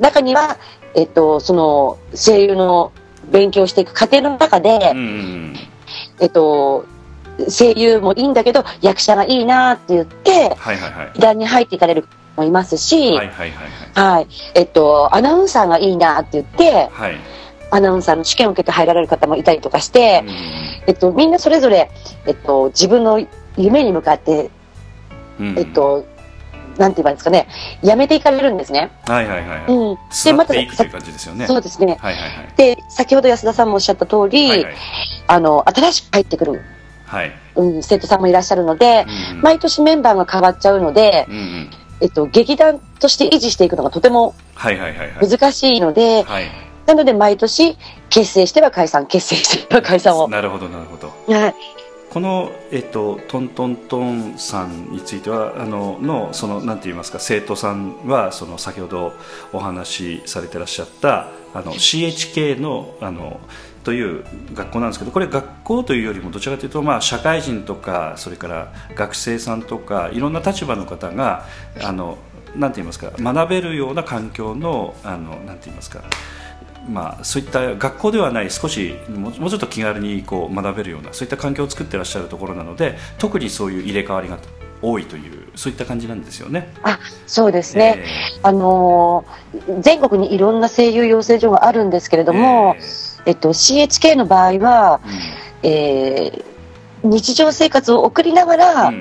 [0.00, 0.58] 中には、
[0.94, 2.92] えっと、その声優の
[3.30, 5.56] 勉強していく過程の中で、うん、
[6.18, 6.86] えっと、
[7.48, 17.16] 声優もいいんだけど役者がいいなって言って、はいはいはい、段に入っていかれるもいますし、はいはいはいはい、はい、えっと、アナウンサーがいいなって言って、はい、
[17.70, 20.30] アナウンサーの試験を受けて入られる方もいたりとかして、うん、
[20.86, 21.90] えっと、みんなそれぞれ、
[22.26, 23.24] えっと、自分の
[23.56, 24.50] 夢に向かって、
[25.38, 26.06] うん、えっと、
[26.78, 27.46] なんて言えばいいんですかね、
[27.82, 28.90] やめていかれるんですね。
[29.06, 29.72] はいはいはい。
[29.72, 29.98] うん。
[30.24, 31.98] で、また、そうですね。
[32.00, 32.54] はいはいはい。
[32.56, 34.74] で、先ほど安田さんもおっしゃった通り、はいはい、
[35.26, 36.62] あの、新しく入ってくる、
[37.10, 37.32] はい。
[37.56, 41.70] うん、生徒さんもいらっしゃるので、うん、毎年メンバーが変わっちゃうので、うん、
[42.00, 46.24] えっと、劇団として維持していくのがとても難しいので、
[46.86, 47.76] なので毎年
[48.10, 50.28] 結成しては解散、結成しては解散を。
[50.28, 51.08] なるほど、なるほど。
[51.34, 51.54] はい。
[52.10, 59.12] この、えっと、トントントンさんについてはあののそのなんて言いますか生徒さんはその先ほど
[59.52, 63.40] お話しされてらっしゃったあの CHK のあの
[63.84, 71.46] という学校なんですけどこれ学校というよりもどちらかというと、まあ、社会人とかそれから学生さんとかいろんな立場の方が
[71.82, 72.18] あの
[72.56, 76.02] なんて言いますか学べるような環境のあのなんて言いますか
[76.88, 84.38] まあ、そういった学校ではない少しもうちょっと気軽にこう学べるようなそういった環境を作ってらっしゃるところなので特にそういう入れ替わりが
[84.82, 86.72] 多いというそういった感じなんですよね。
[86.82, 95.00] あそうですね、えー、あのー、全国にいろんな声優養成所があるんですけれども、えー、えっと、CHK の場合は、
[95.62, 96.44] うん、えー、
[97.02, 98.94] 日常生活を送りながら、うん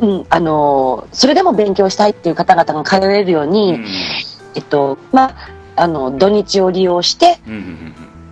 [0.00, 3.84] うんあのそれでも勉強したいっていう方々が通えるように、うん、
[4.56, 5.36] えっとまあ、
[5.76, 7.38] あの土日を利用して、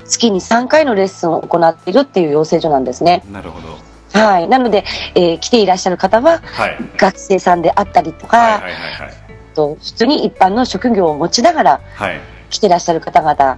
[0.05, 3.23] 月に3回のレッスンを行っているっていう養成所なんですね。
[3.31, 3.79] なるほど。
[4.13, 4.85] はい、なので、
[5.15, 9.13] えー、来ていらっしゃる方は、はい、学生さんであったりとか、はいはいはいはい、
[9.55, 13.57] と普通に一般の職業を持ちながら、はい、来ていらっしゃる方々が、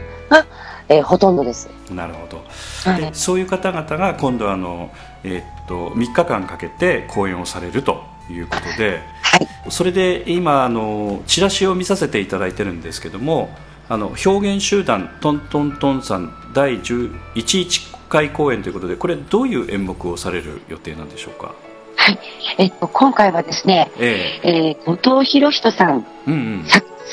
[0.88, 1.68] えー、ほとんどです。
[1.90, 2.44] なるほど、
[2.85, 4.90] はい、でそういう方々が今度あの、
[5.23, 13.51] えー、っと3日間かけて講演をされるということで、はい、それで今あのチラシを見させていただいてるんですけども
[13.88, 21.55] あの表現集団トントントンさん第11回公演ということでこれどういう演目をされる予定なんでしょうか？
[21.97, 22.18] はい、
[22.59, 26.64] えっと、今回はですね、えー、えー、後藤博人さん、うんうん、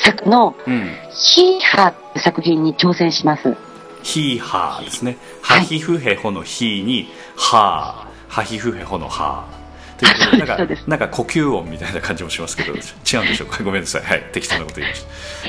[0.04, 3.56] 作の、うん、ヒーハー作品に挑戦します。
[4.02, 5.16] ヒーハーですね。
[5.42, 9.62] ハヒフヘホのヒーに、ハー、ハヒフヘホのハー。
[9.98, 12.80] ということで、なんか、 なんか呼吸音みたいな感じもしますけど、違うん
[13.28, 13.62] でしょうか？
[13.62, 14.02] ごめんなさい。
[14.02, 15.04] はい、適当なこと言いまし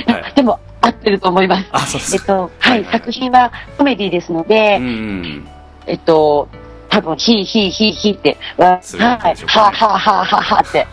[0.06, 0.14] た。
[0.14, 1.66] はい、でも、合ってると思います。
[1.72, 5.48] あ、そうですえっと、はい、はい、作品はコメディですので、うん、
[5.88, 6.48] えっと、
[6.90, 10.86] 多分、ヒーヒーヒーヒーって、はい、ははははははって、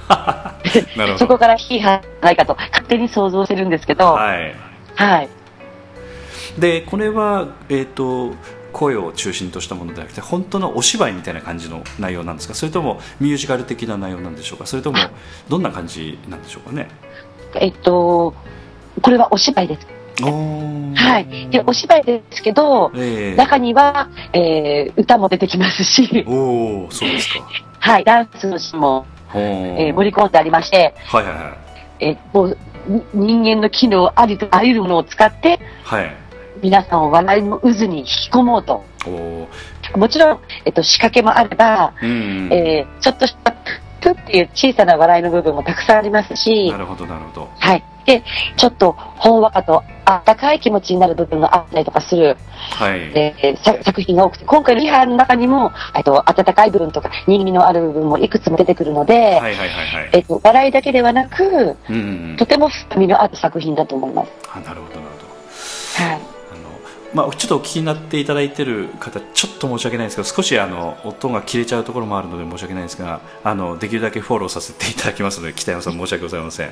[1.18, 4.54] そこからヒーハーないかと勝手に想像してるんですけど、はい。
[4.94, 5.28] はい。
[6.58, 8.34] で、これは、えっ、ー、と、
[8.72, 12.54] 声を中心としたものではなくて本当のお芝居みたいな感じの内容なんですか？
[12.54, 14.66] それともミュージカル的な内容なんでしょうか？
[14.66, 14.98] それとも
[15.48, 16.88] どんな感じなんでしょうかね？
[17.56, 18.32] えっと
[19.02, 19.86] これはお芝居です。
[20.22, 21.50] はい。
[21.50, 27.48] で、お芝居ですけど、えー、中には、えー、歌も出てきますし、おそうですか。
[27.80, 31.40] はい、ダンスのシーンも、えー、盛り込んでありまして、はいはいは
[32.00, 32.04] い。
[32.04, 32.58] えー、もう、
[33.14, 36.14] 人間の機能ありとあらゆるものを使って、はい。
[36.62, 38.84] 皆さんを笑いの渦に引き込もうと。
[39.96, 43.50] もちろん、えっと、仕掛けもあれば、うん、えー、ちょっとした
[44.00, 47.50] プっていう小さな笑いの部分もたくさんありますし、なるほど、なるほど。
[47.58, 47.84] はい。
[48.06, 48.24] で、
[48.56, 61.96] ちょっとほんわかと温かい気持ちになる部分があったりとかする、はい、えー、作品が多くて、今回のリハの中にも、えっと、温かい部分とか、人気のある部分もいくつも出てくるので、はいはいはいはい、えっと、笑いだけではなく、うん
[62.30, 64.32] うん、とても深みのある作品だと思います。
[64.52, 66.04] あなるほど、なるほど。
[66.04, 66.29] はい。
[67.12, 76.70] まあ、ちょっとお聞きになっていただいている方ちょっと申し訳ないんですけど少しあの音が切れちゃうところもあるので申し訳ないんですがあのできるだけフォローさせていただきますので北山さん申し訳ございません。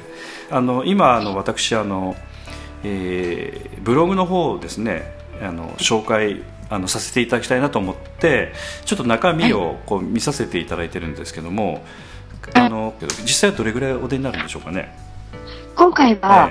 [0.50, 2.14] あの今あの私あの、
[2.84, 5.12] えー、ブログの方ですね
[5.42, 8.52] あの紹介あのさせていただきたいなと思って
[8.84, 11.82] ちょっと中身をこう見させていただいてるんですけども、
[12.54, 14.94] あの実際はどれぐらいお出になるんでしょうかね。
[15.74, 16.50] 今回は、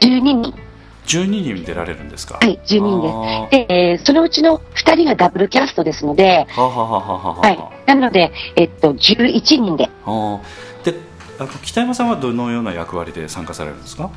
[0.00, 0.66] 12人
[1.06, 2.38] 12人出られるんですか？
[2.40, 3.66] はい、12人です。
[3.68, 7.58] で、えー、そのうちの2人がダブルキャストですので、はははははい。
[7.86, 9.88] なので、えっと、11人で。
[10.04, 10.40] は
[10.84, 10.94] で、
[11.38, 14.10] あの北山さんはどのような役割で参加されるんですか？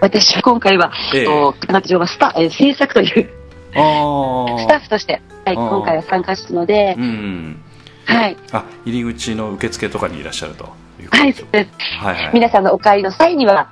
[0.00, 3.08] 私は今回は、えー、彼女はスタ、えー、制作という
[3.72, 7.62] スタッフとして、はい、今回は参加したので、うん、
[8.06, 8.36] はい。
[8.50, 10.70] あ、入り口の受付とかにいらっしゃると。
[11.10, 11.70] はい、そうです。
[11.98, 13.70] はいはい、皆さんのお帰りの際には、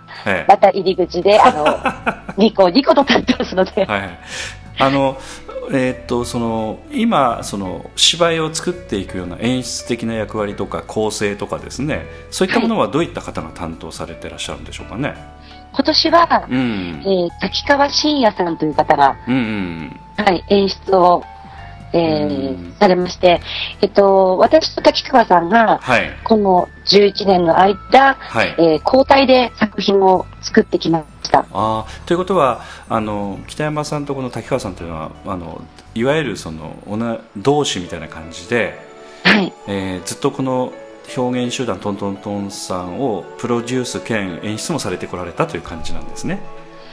[0.48, 3.84] また入り口で、あの、 ニコニコと立ってますので。
[3.84, 4.18] はい、
[4.78, 5.16] あの、
[5.72, 12.06] えー、っとその今その芝居を作っていくような演出的な役割とか構成とかですね。
[12.30, 15.14] そういったものはどういった方が担当されていらっしゃるんでしょうかね、
[15.72, 21.24] 今年は、うん、えー、滝川真也さんという方が、うんうん、はい、演出を
[21.92, 23.40] えー、されまして、
[23.80, 31.46] えっと、私と滝川さんが、はい、この11年の間、はい、えー、交代で作品を作ってきました。
[31.52, 35.62] あということはあの北山さんとこの滝川さんというのはあの
[35.94, 36.76] いわゆるその
[37.36, 38.78] 同志みたいな感じで、
[39.24, 40.72] はいえー、ずっとこの
[41.16, 46.40] 表現集団トントントンさんをプロデュース兼演出もされてこられたという感じなんですね。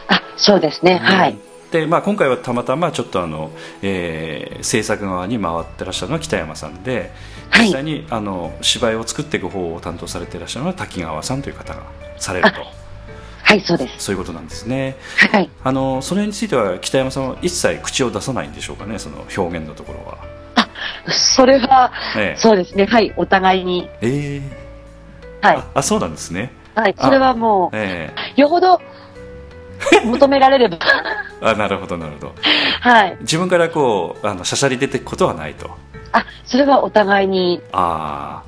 [0.07, 1.37] あそうですね、はい。
[1.71, 3.51] で、まあ、今回はたまたまちょっとあの、
[3.81, 7.11] えー、制作側に回ってらっしゃるのは北山さんで
[7.57, 11.83] 実際に、あの芝居を作っていく方を担当されていらっしゃるのは滝川さんという方が
[12.17, 12.61] されると。
[13.43, 14.05] はいそうです。
[14.05, 14.97] そういうことなんですね。
[15.31, 15.49] はい。
[15.63, 20.17] あのそれについては北山さんは一切口を出さないんでしょうかねその表現のところは。
[20.55, 20.69] あ
[21.09, 22.37] それは、ええ。
[22.37, 22.85] そうですね。
[22.85, 23.89] はいお互いに。
[24.01, 24.41] え
[25.41, 25.47] え。
[25.47, 25.55] はい。
[25.55, 26.51] ああそうなんですね。
[26.75, 28.81] はいそれはもえうよほど
[30.05, 30.77] 求められれば。
[31.41, 32.35] えあなるほどなるほど。
[32.81, 33.17] はい。
[33.21, 35.69] 自分からこうあのしゃしゃり出ていくことはないと。
[36.13, 37.61] あそれはお互いに。
[37.73, 38.41] あ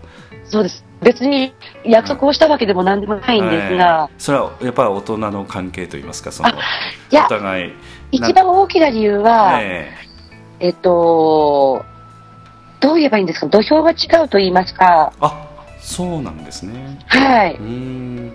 [0.45, 0.83] そうです。
[1.01, 1.53] 別に
[1.85, 7.73] 約束をしたわけでも何でもないあんですが、ええそれはやっぱり大人の関係といいますかそのお互い。
[8.11, 9.91] 一番大きな理由は、え
[10.59, 10.69] え。
[10.69, 11.85] っと
[12.81, 13.47] どう言えばいいんですか？
[13.47, 15.11] 土俵が違うと言いますか。
[15.13, 15.45] えあ
[15.79, 16.99] そうなんですね。
[17.07, 17.53] はい。
[17.55, 18.33] うーん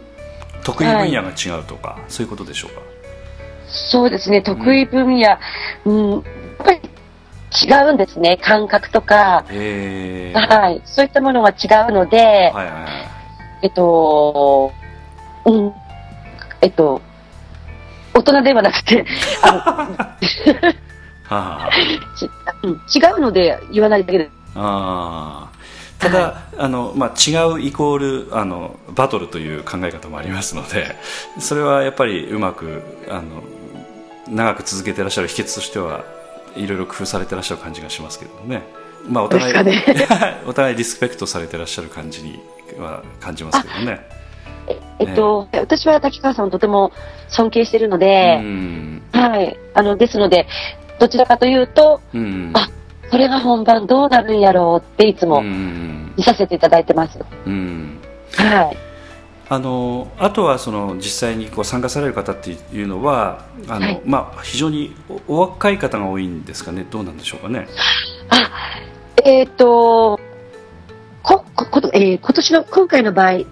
[0.65, 2.81] 得意分野が違うとか、そういうことでしょうか？
[3.69, 4.43] そうですね。
[4.43, 5.39] 得意分野、
[5.85, 6.23] うん、やっ
[6.65, 6.81] ぱり
[7.63, 8.39] 違うんですね。
[8.43, 13.15] 感覚とか、ええはい、そういったものが違うので、はいはいはい。
[13.63, 14.73] えっと、
[15.45, 15.73] うん、
[16.61, 17.01] えっと、
[18.15, 19.05] 大人ではなくて、
[19.43, 19.97] あの
[21.37, 21.71] はあ
[22.65, 25.54] 違うので言わないだけで、あー
[26.05, 30.97] ただ、あのまあ、違うイコールあのバトルという考え方もありますので
[31.39, 33.43] それはやっぱりうまくあの
[34.29, 36.05] 長く続けてらっしゃる秘訣としては
[36.57, 38.63] いろいろ工夫されてらっしゃる感じがしますけどね、
[39.09, 40.07] まあ、お互い、です
[40.47, 42.41] お互いリスペクトされてらっしゃる感じに
[42.79, 44.01] は感じますけどね。
[44.67, 46.93] ええっと、私は滝川さんをとても
[47.29, 49.03] 尊敬しているのでう、ん。
[49.13, 50.47] はい、あの、ですので、
[50.99, 52.51] どちらかというと、うん。
[52.55, 52.71] あ
[53.15, 57.17] それが本番どうなるんやろうっていつうもん見させていただいてます。
[57.47, 58.01] うん
[58.33, 58.77] はい。
[59.49, 64.97] あのあとはその実際にこう参加される方っていうのはあの、はいまあ、非常に
[65.29, 66.85] おお若い方が多いんですかね？
[66.91, 67.69] どうなんでしょうかね？
[68.31, 68.51] あ、
[69.25, 70.19] えっ、と、
[71.23, 73.45] こ、こ、こと、えー今年の、今回の場合は、うん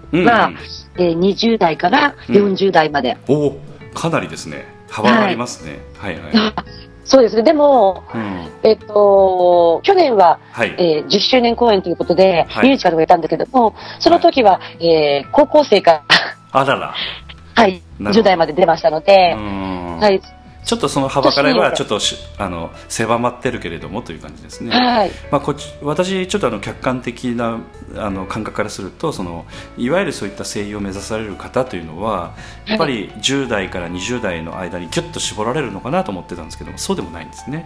[0.97, 3.17] えー20代から40代まで。
[3.29, 3.59] おお
[3.93, 5.79] かなりですね幅がありますね。
[5.97, 6.65] はい、はい、あ
[7.05, 7.43] そうですね。
[7.43, 8.49] でも、うん。
[8.63, 10.75] えっ、と、去年は、はい。
[10.77, 12.67] えー10周年公演ということで、はい。
[12.67, 16.03] ミュージカルをやったんだけども、その時は、えー高校生から、
[16.51, 16.93] あらら。
[17.55, 18.21] はい、なるほど。
[18.21, 19.99] 10代まで出ましたのでう、ん。
[19.99, 20.21] はい、
[20.65, 24.71] ちょっとその幅からはちょっとしあの狭まってるけれどもという感じですね。
[24.71, 27.59] はい、まあ、こっち私、ちょっとあの客観的な
[27.95, 29.45] あの感覚からするとその
[29.77, 32.35] いわゆるそういった声優を目指される方というのは
[32.65, 37.65] やっぱり10代から20代の間にギュッと絞られるのかなと思ってたんですけどもそうでもないんですね。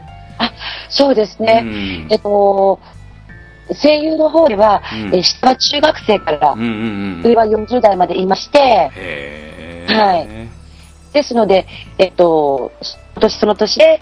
[0.89, 1.61] そうですね。
[1.63, 2.07] うん。
[2.09, 2.79] えっと、
[3.81, 5.15] 声優の方では、うん。
[5.15, 6.71] えー下は中学生からうんうんう
[7.19, 7.21] ん。
[7.23, 8.89] 上は40代までいまして、
[9.87, 10.56] はい
[11.17, 11.65] ですので、
[11.97, 12.71] えっと、
[13.13, 14.01] 今年その年で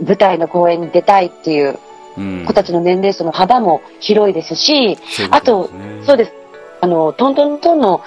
[0.00, 1.78] 舞台の公演に出たいっていう
[2.16, 2.44] うん。
[2.46, 5.70] 子たちの年齢層の幅も広いですし、そういうあこと
[6.06, 6.32] そうです。
[6.80, 8.02] あの、トントントンの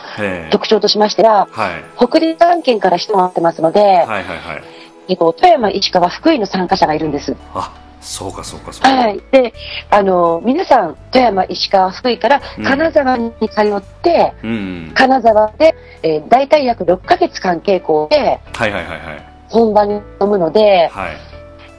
[0.49, 1.83] 特徴としましては、はい。
[1.97, 4.63] 北陸3県から人がってますので、はいはいはい。
[5.09, 7.35] えっと、富山、石川、福井の参加者がいるんです。
[7.53, 8.89] あそうかそうかそうか。
[8.89, 9.21] はい。
[9.31, 9.53] で、
[9.89, 12.63] あの、皆さん、富山、石川、福井からうん。
[12.63, 19.23] 金沢に通って、うん金沢で、えー、大体約6ヶ月間稽古ではいはいはいはい。
[19.49, 21.17] 本番に臨むので、はい。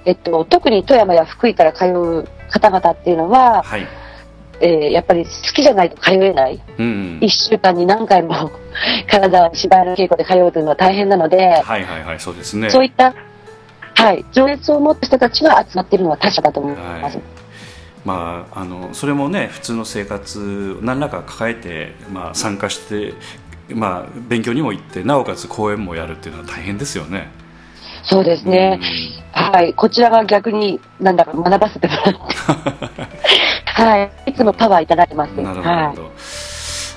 [0.05, 3.87] えっと、特に富山や福井から通う方々っていうのは、はい。
[4.61, 6.61] えーやっぱり好きじゃないと通えない。
[6.79, 8.51] うん1週間に何回も
[9.09, 12.69] 金沢に芝居の稽古で通うというのは大変なので、はいはいはいそうですね。
[12.71, 13.15] そういった、
[13.99, 17.17] はい、情熱を持った人たちが集まっているのは確かだと思います。
[17.17, 17.23] はい
[18.05, 23.13] まあ、あのそれもね普通の生活何らか抱えて、まあ、参加して、
[23.75, 27.29] まあ、勉強にも行ってなおかつ講演もやるっていうのは大変ですよね。
[28.05, 28.81] そうですね。
[29.33, 29.75] はい。
[29.75, 32.13] こちらが逆に、なんだか学ばせてもらって。
[33.83, 34.31] はい。
[34.31, 35.33] いつもパワーいただいてます。
[35.37, 35.93] うんなるほど、は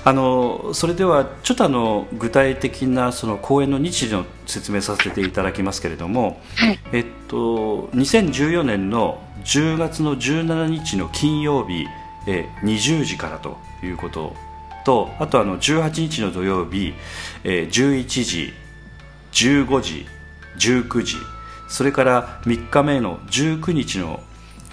[0.03, 6.79] あのそれではちょっとあの具体的なその講演の日時の説明させていただきますけれども、はい。
[6.91, 11.85] えっと、2014年の10月の17日の金曜日、
[12.27, 14.35] え20時からということ
[14.85, 16.93] とあとあの18日の土曜日、
[17.43, 18.53] え11時
[19.33, 20.05] 15時
[20.57, 21.15] 19時
[21.71, 24.19] それから3日目の19日の、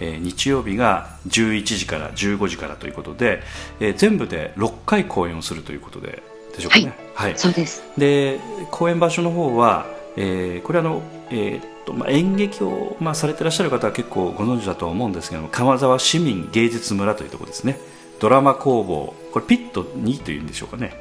[0.01, 3.42] えー日曜日が11時から15時からということで、
[3.80, 6.22] えー全部で6回公演をするということで
[6.55, 6.92] でしょうかね。
[7.14, 7.38] はいい。
[7.38, 7.82] そうです。
[7.96, 8.40] で
[8.70, 9.86] 公演場所の方は、
[10.16, 17.78] えーこれあの、えーまあ、演劇を、まあ、されてらっしゃる方は結構ご存知だと思うんですけども金沢市民芸術村というところですね
[18.20, 20.92] ドラマ工房これピット2というんでしょうかね、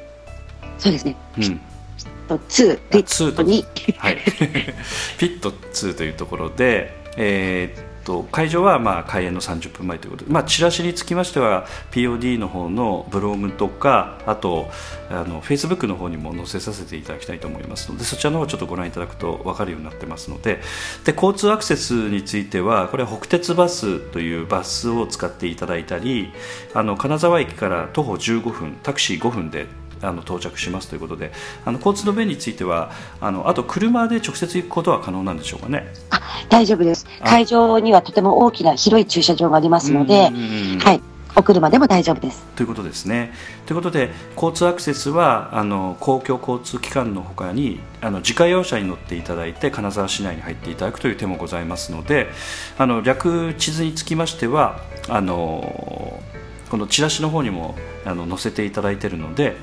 [0.78, 1.16] そうですね。
[1.36, 1.60] うん、
[2.28, 3.64] と2、リッツーとトに、
[3.96, 4.18] はい、
[5.18, 14.70] ピット2というところで、えーっと会場はまあ開演の30分前ということで、まあ、チラシにつきましては POD の方のブログとかあと
[15.10, 20.60] あの Facebook の方にも載せさせていただきたいと思いますのでそちらの方をちょっとご覧いただくと分かるようになってますので
[21.04, 26.32] で交通アクセスについてはこれは北鉄バスというバスを使っていただいたり
[26.72, 29.66] あの金沢駅から徒歩15分タクシー5分で
[30.02, 31.32] あの到着しますということで
[31.64, 32.90] あの交通の便については
[33.20, 35.92] あのあと車で直接行くことは可能なんでしょうかね？
[36.10, 37.06] あ大丈夫です。
[37.24, 40.30] 会場にはとても大きな広い駐車場がありますので、
[40.80, 41.02] はい、
[41.36, 42.42] お車でも大丈夫です。
[42.56, 43.32] ということですね。
[43.66, 52.28] ということで交通アクセスはあの公共交通機関のほかにあの自家用車に乗っていただいて金沢市内に入っていただくという手もございますので
[52.78, 56.20] あの略地図につきましてはあの
[56.70, 57.74] このチラシの方にも
[58.04, 59.56] あの載せていただいているので、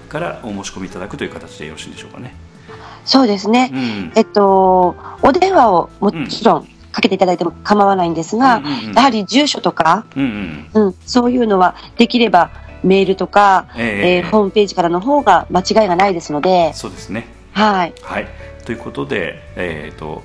[0.09, 2.35] からお申し込みいただくという形でよろしいんでしょうかね。
[3.05, 12.51] そうですね、うん、えっとお電話をもちろん、かけていただいても構わないんですが、うんうんうん、やはり住所とか、うんうん、うん、そういうのはできれば
[12.87, 13.83] メールとか、えー、
[14.19, 17.27] えー、ホームページからの方が間違いがないですのでそうですね。
[17.53, 18.27] はい、はい、
[18.65, 20.23] ということで、えーと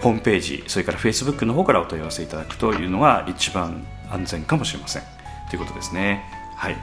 [0.00, 5.02] ホームページそれからフェイスブックの方からお問い合わせいただくというのが一番安全かもしれません。
[5.50, 6.24] ということですね。
[6.56, 6.76] はい、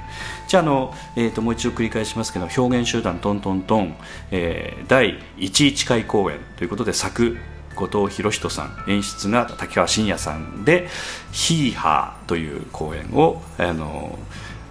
[0.48, 3.96] じゃあの、えーと、もう一度繰り返しますけど表現集団トントントン、
[4.32, 7.38] えー、第11回公演ということで作
[7.76, 10.88] 後藤博人さん演出が竹川真也さんで
[11.32, 14.18] 「ヒーハー」という公演をあの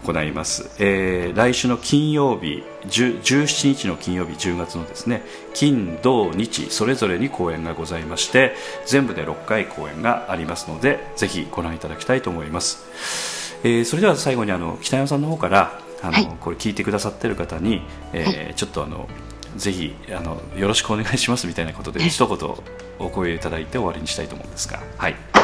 [0.07, 8.55] 行います、えー、来週の金曜日17日の金曜日10月のですね金土日それぞれに公演がございまして
[8.87, 17.83] 全部で6回公演がありますのでぜひご覧いただきたいと思います、えー、それでは最後にあの北山さんの方からあの、はい、これ聞いてくださっている方に、
[18.13, 19.09] えー、はい、ちょっとあの
[19.57, 22.55] ぜひあのよろしくお願いしますみたいなことで一言
[22.99, 24.81] お声いただいて終わりにしたいと思うんですが。
[24.99, 25.36] はい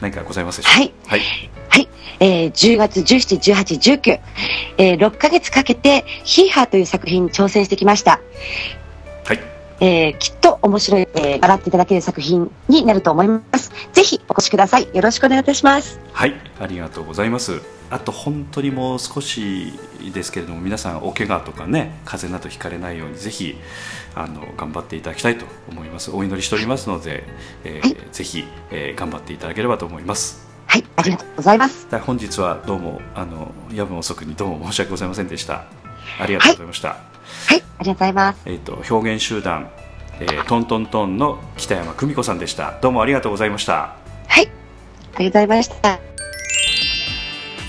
[0.00, 0.78] 何かございますでしょうか？
[0.80, 1.20] はい、はい
[1.68, 1.88] はい
[2.18, 4.20] えー、10月17、18、19、
[4.78, 8.20] えー、6ヶ月かけて、ヒーハーという作品に挑戦してきました。
[9.24, 9.40] はい。
[9.80, 13.70] えー、きっと面白い、えー、笑っていただける作品になると思います。
[13.92, 14.88] ぜひお越しください。
[14.94, 16.00] よろしくお願いいたします。
[16.12, 17.60] はい、ありがとうございます。
[17.90, 19.72] あと本当にもう少し
[20.12, 23.56] ですけれども皆さんお怪我とかね風邪などひかれないようにぜひ
[24.16, 27.24] あの頑張っていただきたいと思いますお祈りしておりますので、
[27.64, 31.86] えー、はい、ぜひ、えー、頑張っていただければと思いますはい、ありがとうございます。
[32.00, 35.64] 本日はどうもあの夜分遅くにどうも申し訳ございませんでした。
[36.18, 36.88] ありがとうございました。
[36.88, 36.98] はい、
[37.48, 38.42] はい、ありがとうございます。
[38.46, 39.70] えっ、ー、と表現集団、
[40.20, 42.78] えー、トントントンの北山久美子さんでした。
[42.82, 43.94] どうもありがとうございました。
[44.26, 46.15] はい、ありがとうございました。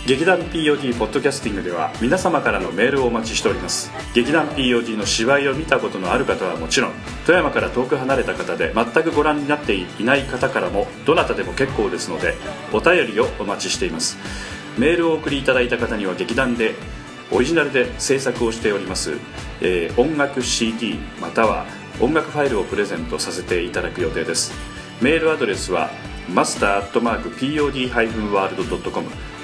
[0.08, 3.91] 劇団 POD ポッドキャスティングでは皆様からのメールをお待ちしております。
[4.14, 6.93] 劇団 POD の芝居を見たことのある方はもちろん
[7.26, 12.36] 富山から遠く離れた方で全くご覧になっていない方からもどなたでも結構ですので
[12.72, 14.18] お便りをお待ちしています。
[14.78, 16.76] メールをお送りいただいた方には劇団で
[17.30, 19.18] オリジナルで制作をしております、
[19.60, 21.66] えー、音楽 CD または
[21.99, 24.53] 音楽ファイルをプレゼントさせていただく予定です。
[25.01, 25.89] メールアドレスは
[26.34, 29.36] マスターアットマーク -pod-world.com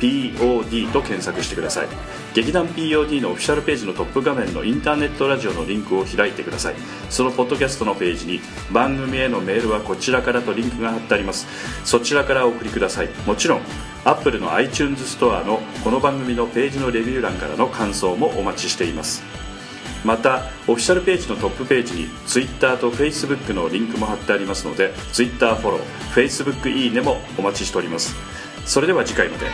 [0.00, 1.88] POD と検索してください。
[2.34, 6.74] 劇団 POD のオフィシャルページのトップ画面のインターネットラジオのリンクを開いてください。
[7.10, 8.40] そのポッドキャストのページに
[8.72, 11.46] 番組へのメールはこちらからとリンクが貼ってあります。
[11.84, 13.08] そちらからお送りください。
[13.26, 13.60] もちろん
[14.04, 19.22] Apple の iTunes ストアのこの番組のページのレビュー欄からの感想もお待ちしています。
[20.04, 25.82] またオフィシャルページのトップページに Twitter と Facebook のリンクも貼ってありますので Twitter フォロー
[26.12, 28.14] Facebook いいねもお待ちしております。
[28.64, 29.46] それでは次回まで。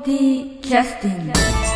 [0.00, 1.69] POD キャスティング